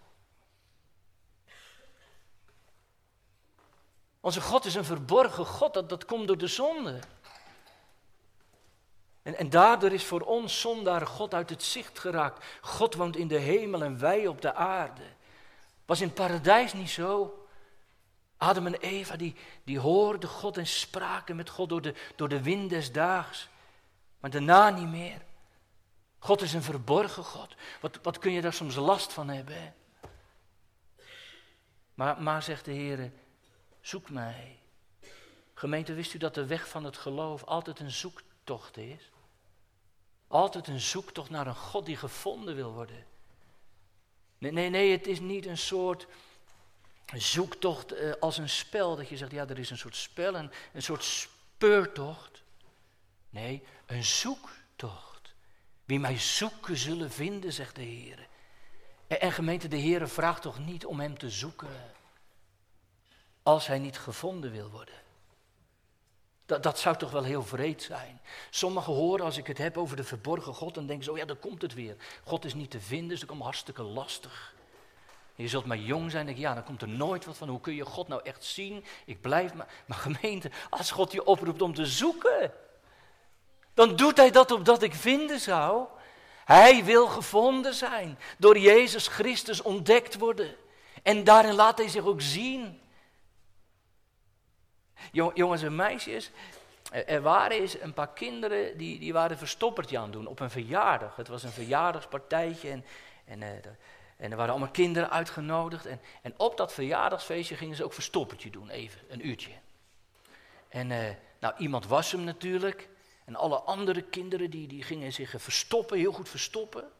[4.22, 7.00] Onze God is een verborgen God, dat, dat komt door de zonde.
[9.22, 12.46] En, en daardoor is voor ons zondaar God uit het zicht geraakt.
[12.62, 15.04] God woont in de hemel en wij op de aarde.
[15.86, 17.36] Was in paradijs niet zo?
[18.38, 22.42] Adam en Eva die, die hoorden God en spraken met God door de, door de
[22.42, 23.50] wind des daags.
[24.20, 25.22] Maar daarna niet meer.
[26.20, 27.56] God is een verborgen God.
[27.80, 29.76] Wat, wat kun je daar soms last van hebben?
[31.94, 33.12] Maar, maar zegt de Heer,
[33.82, 34.60] Zoek mij.
[35.54, 39.12] Gemeente, wist u dat de weg van het geloof altijd een zoektocht is?
[40.28, 43.06] Altijd een zoektocht naar een God die gevonden wil worden.
[44.38, 46.08] Nee, nee, nee, het is niet een soort
[47.14, 48.96] zoektocht uh, als een spel.
[48.96, 52.44] Dat je zegt, ja, er is een soort spel, een, een soort speurtocht.
[53.30, 55.34] Nee, een zoektocht.
[55.86, 58.28] Wie mij zoeken zullen vinden, zegt de Heer.
[59.08, 61.70] En, en gemeente, de Heer vraagt toch niet om hem te zoeken
[63.44, 64.96] als hij niet gevonden wil worden.
[66.46, 68.22] Dat, dat zou toch wel heel vreed zijn.
[68.50, 71.26] Sommigen horen als ik het heb over de verborgen God en denken zo, oh ja,
[71.26, 71.96] dan komt het weer.
[72.24, 74.54] God is niet te vinden, dus dat komt hartstikke lastig.
[75.36, 77.50] je zult maar jong zijn, ik, ja, dan komt er nooit wat van.
[77.50, 78.86] Hoe kun je God nou echt zien?
[79.06, 79.68] Ik blijf maar.
[79.86, 82.54] Maar gemeente, als God je oproept om te zoeken,
[83.74, 85.88] dan doet hij dat opdat ik vinden zou.
[86.46, 90.56] Hij wil gevonden zijn, door Jezus Christus ontdekt worden.
[91.04, 92.82] En daarin laat hij zich ook zien.
[95.12, 96.32] Jongens en meisjes,
[96.92, 100.50] er waren eens een paar kinderen die, die waren verstoppertje aan het doen op een
[100.50, 101.16] verjaardag.
[101.16, 102.86] Het was een verjaardagspartijtje en,
[103.26, 103.50] en, eh,
[104.18, 105.86] en er waren allemaal kinderen uitgenodigd.
[105.86, 109.52] En, en op dat verjaardagsfeestje gingen ze ook verstoppertje doen, even, een uurtje.
[110.70, 112.90] En eh, nou, iemand was hem natuurlijk.
[113.26, 116.92] En alle andere kinderen die, die gingen zich verstoppen, heel goed verstoppen.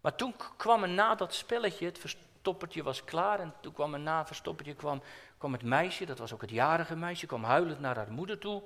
[0.00, 1.98] Maar toen kwam er na dat spelletje, het
[2.42, 3.40] verstoppertje was klaar.
[3.40, 5.02] En toen kwam er na verstoppertje kwam,
[5.38, 8.62] kwam het meisje, dat was ook het jarige meisje, kwam huilend naar haar moeder toe.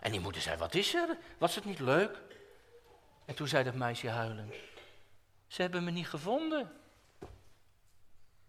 [0.00, 1.16] En die moeder zei, wat is er?
[1.38, 2.22] Was het niet leuk?
[3.24, 4.54] En toen zei dat meisje huilend,
[5.46, 6.72] ze hebben me niet gevonden.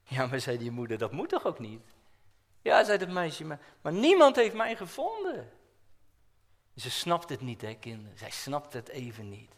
[0.03, 1.81] Ja, maar zei die moeder, dat moet toch ook niet?
[2.61, 5.51] Ja, zei het meisje, maar, maar niemand heeft mij gevonden.
[6.75, 8.17] Ze snapt het niet, hè, kinderen.
[8.17, 9.51] Zij snapt het even niet.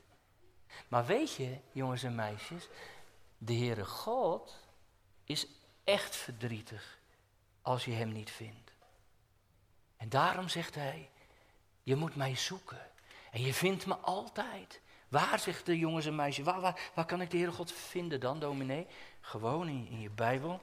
[0.88, 2.68] Maar weet je, jongens en meisjes,
[3.38, 4.71] de Heere God
[5.24, 5.48] is
[5.84, 7.00] echt verdrietig
[7.62, 8.72] als je hem niet vindt.
[9.98, 11.10] En daarom zegt hij,
[11.84, 12.90] je moet mij zoeken.
[13.32, 14.82] En je vindt me altijd.
[15.08, 18.20] Waar, zegt de jongens en meisjes, waar, waar, waar kan ik de Heere God vinden
[18.20, 18.88] dan, dominee?
[19.22, 20.62] Gewoon in, in je Bijbel,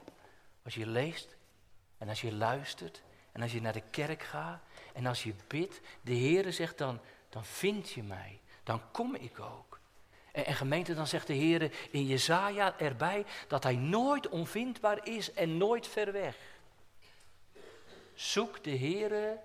[0.63, 1.35] als je leest
[1.97, 4.61] en als je luistert en als je naar de kerk gaat
[4.93, 5.81] en als je bidt.
[6.01, 9.68] De Heere zegt dan, dan vind je mij, dan kom ik ook.
[10.31, 15.33] En, en gemeente, dan zegt de Heere in Jezaja erbij dat hij nooit onvindbaar is
[15.33, 16.35] en nooit ver weg.
[18.13, 19.39] Zoek de Heere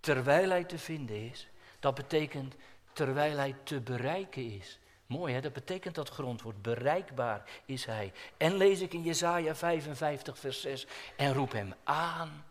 [0.00, 1.48] terwijl hij te vinden is.
[1.80, 2.54] Dat betekent
[2.92, 4.78] terwijl hij te bereiken is.
[5.06, 6.62] Mooi hè, dat betekent dat grondwoord.
[6.62, 8.12] Bereikbaar is hij.
[8.36, 10.86] En lees ik in Jesaja 55 vers 6.
[11.16, 12.44] En roep hem aan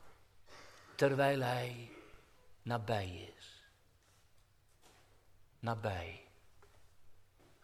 [0.96, 1.90] terwijl hij
[2.62, 3.64] nabij is.
[5.60, 6.27] Nabij.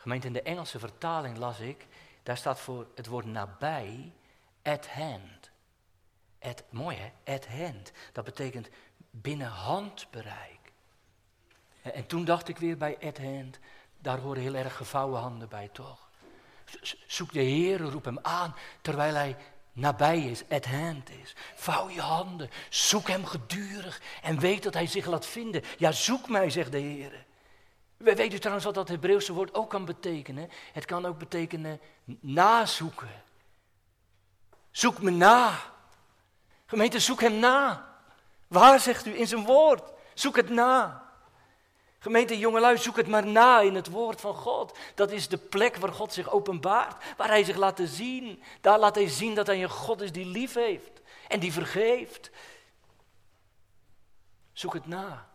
[0.03, 1.87] Gemeente in de Engelse vertaling las ik,
[2.23, 4.13] daar staat voor het woord nabij,
[4.63, 5.51] at hand.
[6.41, 7.91] At, mooi hè, at hand.
[8.11, 8.69] Dat betekent
[9.11, 10.71] binnen handbereik.
[11.81, 13.59] En toen dacht ik weer bij at hand,
[13.97, 16.09] daar horen heel erg gevouwen handen bij, toch?
[17.07, 19.37] Zoek de Heer, roep hem aan, terwijl hij
[19.73, 21.35] nabij is, at hand is.
[21.55, 25.63] Vouw je handen, zoek hem gedurig en weet dat hij zich laat vinden.
[25.77, 27.25] Ja, zoek mij, zegt de Heer.
[27.97, 30.49] We weten trouwens wat dat Hebreeuwse woord ook kan betekenen.
[30.73, 31.79] Het kan ook betekenen
[32.19, 33.23] nazoeken.
[34.71, 35.59] Zoek me na.
[36.65, 37.91] Gemeente, zoek hem na.
[38.47, 39.91] Waar zegt u in zijn woord?
[40.13, 41.03] Zoek het na.
[41.99, 44.77] Gemeente jongelui, zoek het maar na in het woord van God.
[44.95, 48.43] Dat is de plek waar God zich openbaart, waar hij zich laat zien.
[48.61, 52.29] Daar laat hij zien dat hij een God is die lief heeft en die vergeeft.
[54.53, 55.32] Zoek het na.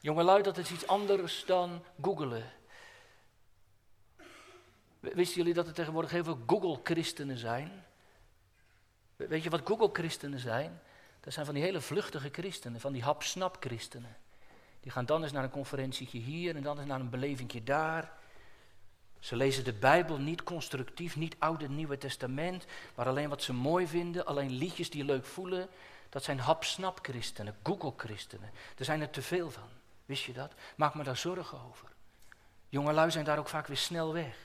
[0.00, 2.52] Jongelui, dat is iets anders dan googelen.
[5.00, 7.84] Wisten jullie dat er tegenwoordig heel veel Google-christenen zijn?
[9.16, 10.80] Weet je wat Google-christenen zijn?
[11.20, 14.16] Dat zijn van die hele vluchtige christenen, van die hap-snap-christenen.
[14.80, 18.12] Die gaan dan eens naar een conferentietje hier en dan eens naar een belevingje daar.
[19.18, 23.52] Ze lezen de Bijbel niet constructief, niet Oude en Nieuwe Testament, maar alleen wat ze
[23.52, 25.68] mooi vinden, alleen liedjes die leuk voelen.
[26.08, 28.50] Dat zijn hap-snap-christenen, Google-christenen.
[28.76, 29.68] Er zijn er te veel van,
[30.08, 30.52] wist je dat?
[30.76, 31.88] Maak me daar zorgen over.
[32.68, 34.36] Jongelui zijn daar ook vaak weer snel weg.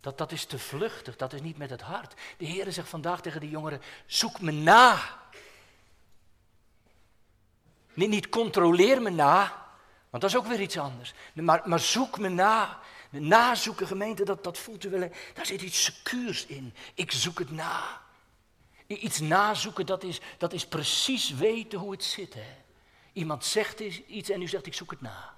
[0.00, 2.14] Dat, dat is te vluchtig, dat is niet met het hart.
[2.36, 4.98] De Heer zegt vandaag tegen de jongeren, zoek me na.
[7.92, 9.66] Niet, niet controleer me na,
[10.10, 11.14] want dat is ook weer iets anders.
[11.32, 12.80] Maar, maar zoek me na.
[13.10, 15.10] Nazoeken, gemeente, dat, dat voelt u wel.
[15.34, 16.74] Daar zit iets secuurs in.
[16.94, 18.02] Ik zoek het na.
[18.86, 22.34] Iets nazoeken, dat is, dat is precies weten hoe het zit.
[22.34, 22.63] Hè?
[23.14, 25.34] Iemand zegt iets en u zegt, ik zoek het na.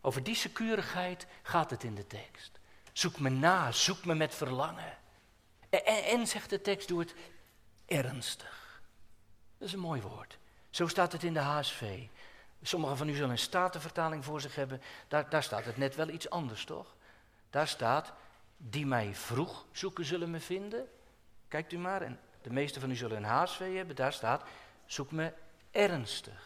[0.00, 2.58] Over die securigheid gaat het in de tekst.
[2.92, 4.98] Zoek me na, zoek me met verlangen.
[5.84, 7.14] En, zegt de tekst, doe het
[7.86, 8.82] ernstig.
[9.58, 10.38] Dat is een mooi woord.
[10.70, 12.06] Zo staat het in de HSV.
[12.62, 14.82] Sommigen van u zullen een statenvertaling voor zich hebben.
[15.08, 16.94] Daar, daar staat het net wel iets anders, toch?
[17.50, 18.12] Daar staat,
[18.56, 20.88] die mij vroeg zoeken zullen me vinden.
[21.48, 24.42] Kijkt u maar, en de meeste van u zullen een HSV hebben, daar staat,
[24.84, 25.32] zoek me
[25.76, 26.44] ernstig.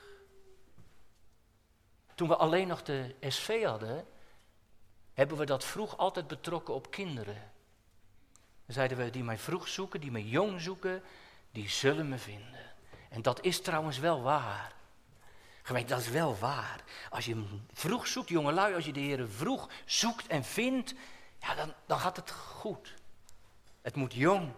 [2.15, 4.07] Toen we alleen nog de SV hadden,
[5.13, 7.53] hebben we dat vroeg altijd betrokken op kinderen.
[8.67, 11.03] Dan zeiden we, die mij vroeg zoeken, die mij jong zoeken,
[11.51, 12.73] die zullen me vinden.
[13.09, 14.75] En dat is trouwens wel waar.
[15.63, 16.85] Gemeente, dat is wel waar.
[17.11, 20.95] Als je vroeg zoekt, jongelui, als je de Heer vroeg zoekt en vindt,
[21.41, 22.95] ja, dan, dan gaat het goed.
[23.83, 24.53] Het moet jong.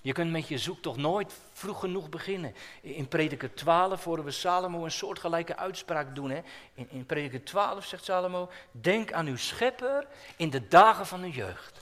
[0.00, 2.54] Je kunt met je zoektocht nooit vroeg genoeg beginnen.
[2.80, 6.30] In prediker 12 horen we Salomo een soortgelijke uitspraak doen.
[6.30, 6.40] Hè?
[6.74, 11.30] In, in prediker 12 zegt Salomo, denk aan uw schepper in de dagen van uw
[11.30, 11.80] jeugd.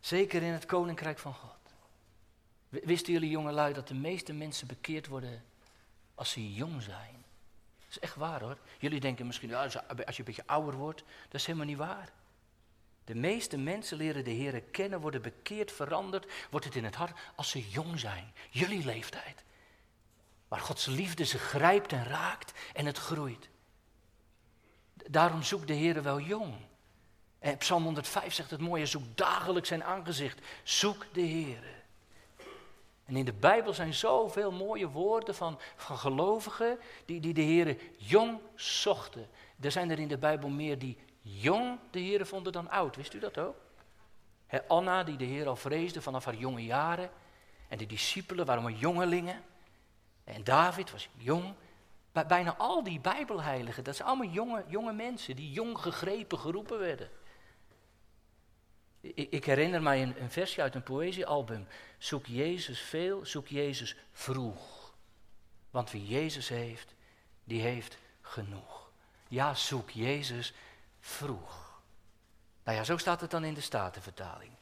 [0.00, 1.50] Zeker in het koninkrijk van God.
[2.68, 5.44] Wisten jullie jongelui dat de meeste mensen bekeerd worden
[6.14, 7.24] als ze jong zijn?
[7.78, 8.56] Dat is echt waar hoor.
[8.78, 12.12] Jullie denken misschien, als je een beetje ouder wordt, dat is helemaal niet waar.
[13.06, 17.18] De meeste mensen leren de Heer kennen, worden bekeerd, veranderd, wordt het in het hart
[17.34, 18.32] als ze jong zijn.
[18.50, 19.44] Jullie leeftijd.
[20.48, 23.48] Waar Gods liefde ze grijpt en raakt en het groeit.
[24.94, 26.54] Daarom zoekt de Heer wel jong.
[27.38, 30.40] En Psalm 105 zegt het mooie, zoek dagelijks zijn aangezicht.
[30.62, 31.74] Zoek de Heer.
[33.04, 37.76] En in de Bijbel zijn zoveel mooie woorden van, van gelovigen die, die de Heer
[37.96, 39.28] jong zochten.
[39.60, 42.96] Er zijn er in de Bijbel meer die jong de Heer vonden dan oud.
[42.96, 43.56] Wist u dat ook?
[44.68, 47.10] Anna, die de Heer al vreesde vanaf haar jonge jaren.
[47.68, 49.42] En de discipelen waren maar jongelingen.
[50.24, 51.54] En David was jong.
[52.12, 57.10] Bijna al die Bijbelheiligen, dat zijn allemaal jonge, jonge mensen die jong gegrepen, geroepen werden.
[59.00, 61.66] Ik, ik herinner mij een versje uit een poëziealbum.
[61.98, 64.94] Zoek Jezus veel, zoek Jezus vroeg.
[65.70, 66.94] Want wie Jezus heeft,
[67.44, 68.90] die heeft genoeg.
[69.28, 70.54] Ja, zoek Jezus
[71.06, 71.80] vroeg.
[72.64, 74.52] Nou ja, zo staat het dan in de Statenvertaling.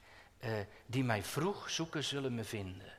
[0.41, 0.53] Uh,
[0.87, 2.93] die mij vroeg zoeken zullen me vinden.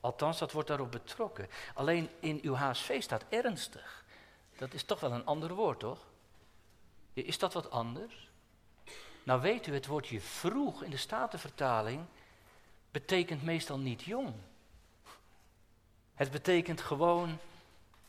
[0.00, 1.48] Althans, dat wordt daarop betrokken.
[1.74, 4.04] Alleen in uw HSV staat ernstig.
[4.56, 5.98] Dat is toch wel een ander woord, toch?
[7.12, 8.30] Is dat wat anders?
[9.22, 12.04] Nou weet u, het woordje vroeg in de Statenvertaling
[12.90, 14.34] betekent meestal niet jong.
[16.14, 17.38] Het betekent gewoon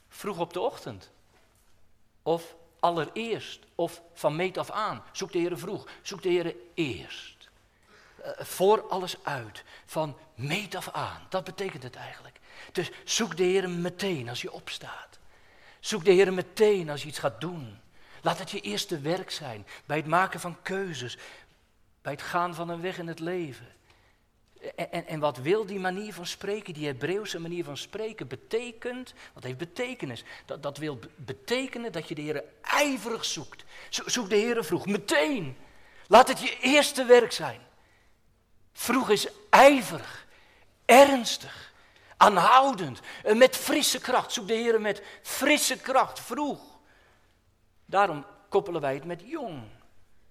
[0.08, 1.12] vroeg op de ochtend.
[2.24, 5.04] Of allereerst of van meet af aan.
[5.12, 7.50] Zoek de Heer vroeg, zoek de Heer eerst.
[8.20, 11.26] Uh, voor alles uit, van meet af aan.
[11.30, 12.40] Dat betekent het eigenlijk.
[12.72, 15.20] Dus zoek de Heer meteen als je opstaat.
[15.80, 17.80] Zoek de Heer meteen als je iets gaat doen.
[18.22, 21.18] Laat het je eerste werk zijn bij het maken van keuzes,
[22.02, 23.75] bij het gaan van een weg in het leven.
[24.76, 29.44] En, en, wat wil die manier van spreken, die Hebreeuwse manier van spreken, betekent, wat
[29.44, 30.24] heeft betekenis?
[30.46, 33.64] Dat, dat wil betekenen dat je de Heer ijverig zoekt.
[33.90, 35.58] Zoek de Heer vroeg, meteen.
[36.08, 37.62] Laat het je eerste werk zijn.
[38.74, 40.28] Vroeg is ijverig,
[40.86, 41.74] ernstig,
[42.18, 43.00] aanhoudend,
[43.34, 44.32] met frisse kracht.
[44.32, 46.62] Zoek de Heer met frisse kracht, vroeg.
[47.86, 49.64] Daarom koppelen wij het met jong.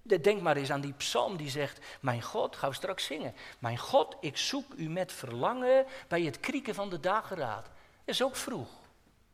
[0.05, 3.35] Denk maar eens aan die psalm die zegt, mijn God, gaan we straks zingen.
[3.59, 7.65] Mijn God, ik zoek u met verlangen bij het krieken van de dageraad.
[7.65, 8.69] Dat is ook vroeg.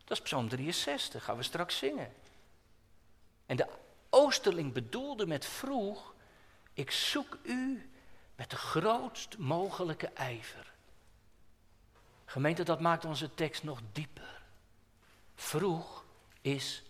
[0.05, 2.13] Dat is psalm 63, gaan we straks zingen.
[3.45, 3.67] En de
[4.09, 6.13] oosterling bedoelde met vroeg,
[6.73, 7.89] ik zoek u
[8.35, 10.73] met de grootst mogelijke ijver.
[12.25, 14.41] Gemeente, dat maakt onze tekst nog dieper.
[15.35, 16.05] Vroeg
[16.41, 16.83] is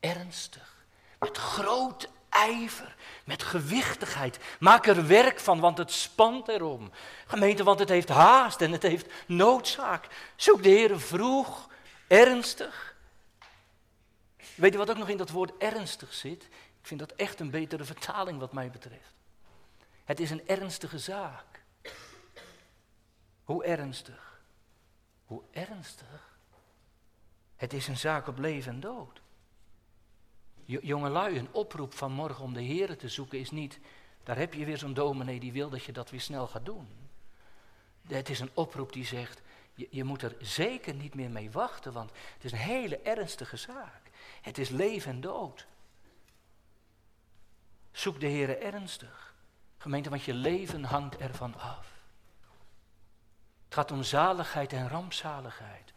[0.00, 0.86] ernstig.
[1.18, 2.08] Met grote
[2.38, 4.38] ijver, met gewichtigheid.
[4.60, 6.90] Maak er werk van, want het spant erom.
[7.26, 10.06] Gemeente, want het heeft haast en het heeft noodzaak.
[10.36, 11.68] Zoek de Heer vroeg,
[12.06, 12.96] ernstig.
[14.54, 16.42] Weet je wat ook nog in dat woord ernstig zit?
[16.80, 19.14] Ik vind dat echt een betere vertaling wat mij betreft.
[20.04, 21.62] Het is een ernstige zaak.
[23.44, 24.40] Hoe ernstig?
[25.26, 26.36] Hoe ernstig?
[27.56, 29.20] Het is een zaak op leven en dood.
[30.68, 33.78] Jongelui, een oproep van morgen om de Heer te zoeken is niet,
[34.22, 36.88] daar heb je weer zo'n dominee die wil dat je dat weer snel gaat doen.
[38.06, 39.42] Het is een oproep die zegt,
[39.90, 44.10] je, moet er zeker niet meer mee wachten, want het is een hele ernstige zaak.
[44.40, 45.66] Het is leven en dood.
[47.92, 49.34] Zoek de Heer ernstig.
[49.78, 51.86] Gemeente, want je leven hangt ervan af.
[53.64, 55.92] Het gaat om zaligheid en rampzaligheid.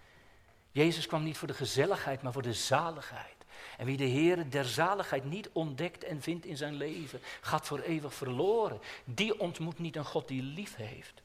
[0.71, 3.40] Jezus kwam niet voor de gezelligheid, maar voor de zaligheid.
[3.77, 7.79] En wie de Heer der zaligheid niet ontdekt en vindt in zijn leven, gaat voor
[7.79, 8.79] eeuwig verloren.
[9.03, 11.21] Die ontmoet niet een God die lief heeft,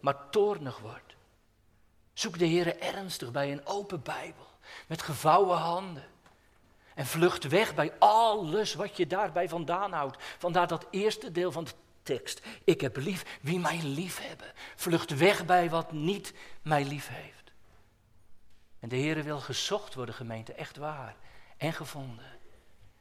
[0.00, 1.14] maar toornig wordt.
[2.12, 4.46] Zoek de Heer ernstig bij een open Bijbel,
[4.86, 6.10] met gevouwen handen.
[6.94, 10.16] En vlucht weg bij alles wat je daarbij vandaan houdt.
[10.38, 12.42] Vandaar dat eerste deel van het tekst.
[12.64, 14.52] Ik heb lief wie mij lief hebben.
[14.76, 17.52] Vlucht weg bij wat niet mij lief heeft.
[18.80, 21.16] En de Heer wil gezocht worden, gemeente, echt waar.
[21.62, 22.38] En gevonden.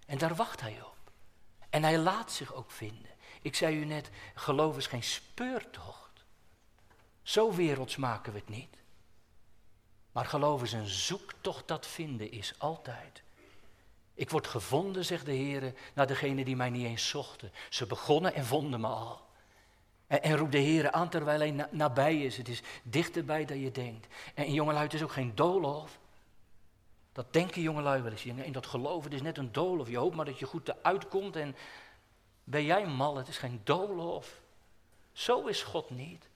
[0.05, 1.11] En daar wacht hij op.
[1.69, 3.11] En hij laat zich ook vinden.
[3.41, 6.25] Ik zei u net, geloof is geen speurtocht.
[7.21, 8.77] Zo werelds maken we het niet.
[10.11, 13.23] Maar geloof is een zoektocht dat vinden is, altijd.
[14.13, 17.51] Ik word gevonden, zegt de Heer, naar degene die mij niet eens zochten.
[17.69, 19.21] Ze begonnen en vonden me al.
[20.07, 22.37] En, en roept de Heer aan terwijl hij nabij is.
[22.37, 24.07] Het is dichterbij dan je denkt.
[24.33, 25.99] En jongelui, het is ook geen doolhof.
[27.13, 28.25] Dat denken jongelui wel eens.
[28.25, 29.89] In dat geloven, is net een doolhof.
[29.89, 31.55] Je hoopt maar dat je goed eruit komt en
[32.43, 33.17] ben jij mal.
[33.17, 34.41] Het is geen doolhof.
[35.11, 36.29] Zo is God niet.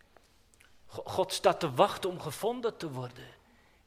[0.87, 3.33] God staat te wachten om gevonden te worden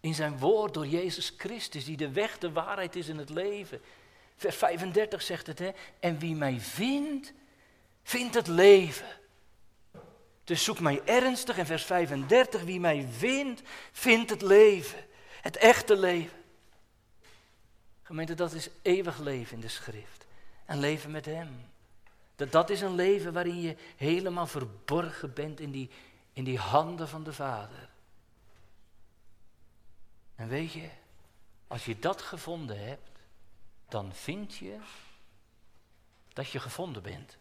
[0.00, 3.80] in zijn woord door Jezus Christus, die de weg, de waarheid is in het leven.
[4.36, 5.70] Vers 35 zegt het, hè?
[6.00, 7.32] En wie mij vindt,
[8.02, 9.06] vindt het leven.
[10.44, 11.58] Dus zoek mij ernstig.
[11.58, 13.62] En vers 35, wie mij vindt,
[13.92, 15.06] vindt het leven.
[15.42, 16.37] Het echte leven.
[18.08, 20.26] Gemeente, dat is eeuwig leven in de schrift.
[20.64, 21.70] En leven met Hem.
[22.36, 25.90] Dat, dat is een leven waarin je helemaal verborgen bent in die,
[26.32, 27.88] in die handen van de Vader.
[30.34, 30.88] En weet je,
[31.66, 33.18] als je dat gevonden hebt,
[33.88, 34.78] dan vind je
[36.32, 37.36] dat je gevonden bent.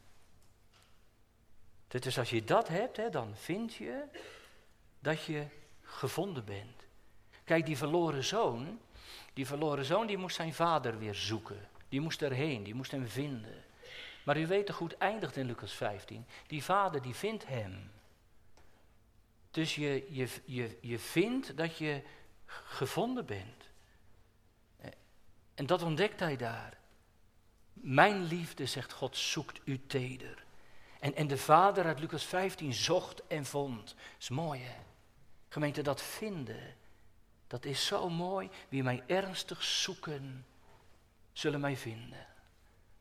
[1.87, 4.03] Dus als je dat hebt, hè, dan vind je
[4.99, 5.45] dat je
[5.81, 6.83] gevonden bent.
[7.43, 8.79] Kijk, die verloren zoon,
[9.37, 11.67] die verloren zoon, die moest zijn vader weer zoeken.
[11.89, 13.63] Die moest erheen, die moest hem vinden.
[14.23, 16.25] Maar u weet toch goed eindigt in Lucas 15.
[16.47, 17.91] Die vader die vindt hem.
[19.51, 22.01] Dus je, je, je, je vindt dat je
[22.45, 23.69] gevonden bent.
[25.55, 26.77] En dat ontdekt hij daar.
[27.73, 30.43] Mijn liefde, zegt God, zoekt u teder.
[30.99, 33.85] En, en de vader uit Lucas 15 zocht en vond.
[33.85, 34.79] Dat is mooi hè.
[35.49, 36.75] Gemeente, dat vinden,
[37.47, 38.49] dat is zo mooi.
[38.69, 40.45] Wie mij ernstig zoeken,
[41.33, 42.25] zullen mij vinden.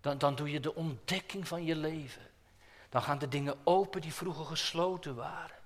[0.01, 2.30] Dan, dan doe je de ontdekking van je leven.
[2.88, 5.57] Dan gaan de dingen open die vroeger gesloten waren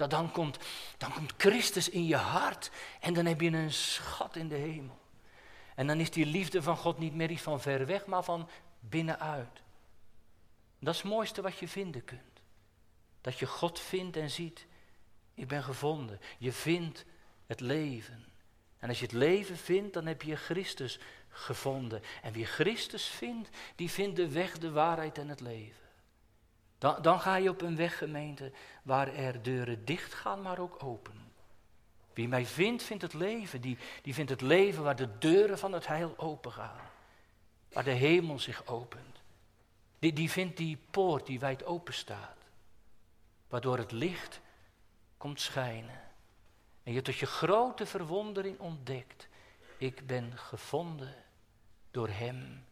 [0.00, 0.58] dat dan komt,
[0.98, 2.70] dan komt Christus in je hart
[3.00, 4.98] en dan heb je een schat in de hemel.
[5.74, 8.48] En dan is die liefde van God niet meer iets van ver weg, maar van
[8.80, 9.62] binnenuit.
[10.78, 12.40] Dat is het mooiste wat je vinden kunt.
[13.20, 14.66] Dat je God vindt en ziet,
[15.34, 16.20] ik ben gevonden.
[16.38, 17.04] Je vindt
[17.46, 18.24] het leven.
[18.80, 22.02] En als je het leven vindt, dan heb je Christus gevonden.
[22.22, 25.88] En wie Christus vindt, die vindt de weg, de waarheid en het leven.
[26.78, 28.52] Dan, dan ga je op een weg, gemeente,
[28.82, 31.32] waar er deuren dicht gaan, maar ook open.
[32.12, 33.60] Wie mij vindt, vindt het leven.
[33.60, 36.90] Die, die vindt het leven waar de deuren van het heil open gaan.
[37.72, 39.22] Waar de hemel zich opent.
[39.98, 42.36] Die, die vindt die poort die wijd open staat.
[43.48, 44.40] Waardoor het licht
[45.16, 46.00] komt schijnen.
[46.82, 49.28] En je tot je grote verwondering ontdekt.
[49.76, 51.14] Ik ben gevonden
[51.90, 52.64] door Hem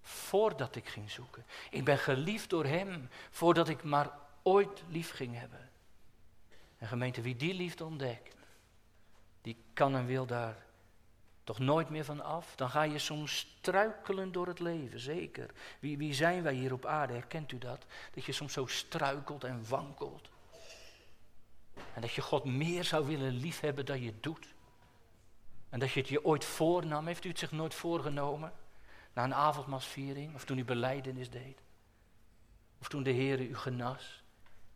[0.00, 1.44] voordat ik ging zoeken.
[1.70, 4.10] Ik ben geliefd door Hem voordat ik maar
[4.42, 5.70] ooit lief ging hebben.
[6.78, 8.36] En gemeente, wie die liefde ontdekt,
[9.40, 10.64] die kan en wil daar
[11.44, 12.56] toch nooit meer van af.
[12.56, 15.50] Dan ga je soms struikelen door het leven, zeker.
[15.80, 17.86] Wie, wie zijn wij hier op aarde, herkent u dat?
[18.14, 20.30] Dat je soms zo struikelt en wankelt.
[21.94, 24.54] En dat je God meer zou willen liefhebben dan je doet.
[25.68, 28.52] En dat je het je ooit voornam, heeft u het zich nooit voorgenomen?
[29.12, 31.58] Na een avondmasviering, of toen u beleidenis deed.
[32.80, 34.22] Of toen de Heer u genas.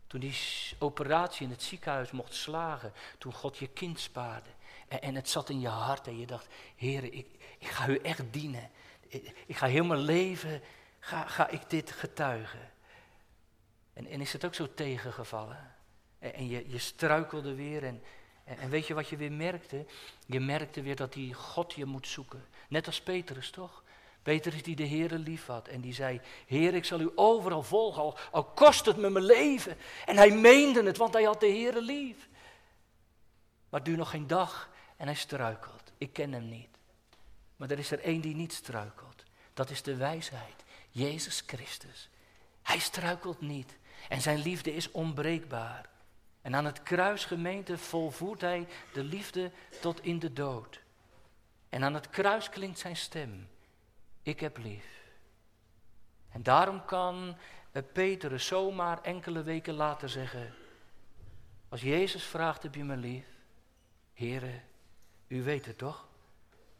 [0.07, 0.35] Toen die
[0.79, 2.93] operatie in het ziekenhuis mocht slagen.
[3.17, 4.49] Toen God je kind spaarde.
[4.87, 7.27] En, het zat in je hart en je dacht, Heer, ik,
[7.57, 8.69] ik ga u echt dienen.
[9.07, 10.61] Ik, ik, ga heel mijn leven,
[10.99, 12.71] ga, ga ik dit getuigen.
[13.93, 15.75] En, en is het ook zo tegengevallen?
[16.19, 18.03] En, je, je struikelde weer en,
[18.43, 19.85] en, weet je wat je weer merkte?
[20.25, 22.45] Je merkte weer dat die God je moet zoeken.
[22.69, 23.83] Net als Petrus, toch?
[24.23, 28.15] Petrus die de Heere lief had en die zei, Heer, ik zal u overal volgen,
[28.31, 29.77] al, kost het me mijn leven.
[30.05, 32.29] En hij meende het, want hij had de Heere lief.
[33.69, 35.91] Maar duurt nog geen dag en hij struikelt.
[35.97, 36.67] Ik ken hem niet.
[37.55, 39.23] Maar er is er één die niet struikelt.
[39.53, 42.09] Dat is de wijsheid, Jezus Christus.
[42.61, 43.77] Hij struikelt niet
[44.09, 45.89] en zijn liefde is onbreekbaar.
[46.41, 50.81] En aan het kruis, gemeente, volvoert hij de liefde tot in de dood.
[51.69, 53.47] En aan het kruis klinkt zijn stem
[54.21, 54.85] ik heb lief.
[56.29, 57.37] En daarom kan
[57.71, 60.53] eh, Peter zomaar enkele weken later zeggen,
[61.69, 63.27] als Jezus vraagt, heb je me lief?
[64.13, 64.63] Heren,
[65.27, 66.07] u weet het toch?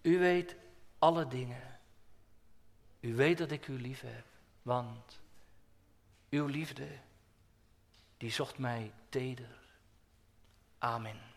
[0.01, 0.55] U weet
[0.99, 1.79] alle dingen.
[2.99, 4.25] U weet dat ik u lief heb,
[4.61, 5.21] want
[6.29, 6.87] uw liefde
[8.19, 9.57] die zocht mij teder.
[10.79, 11.28] Amen.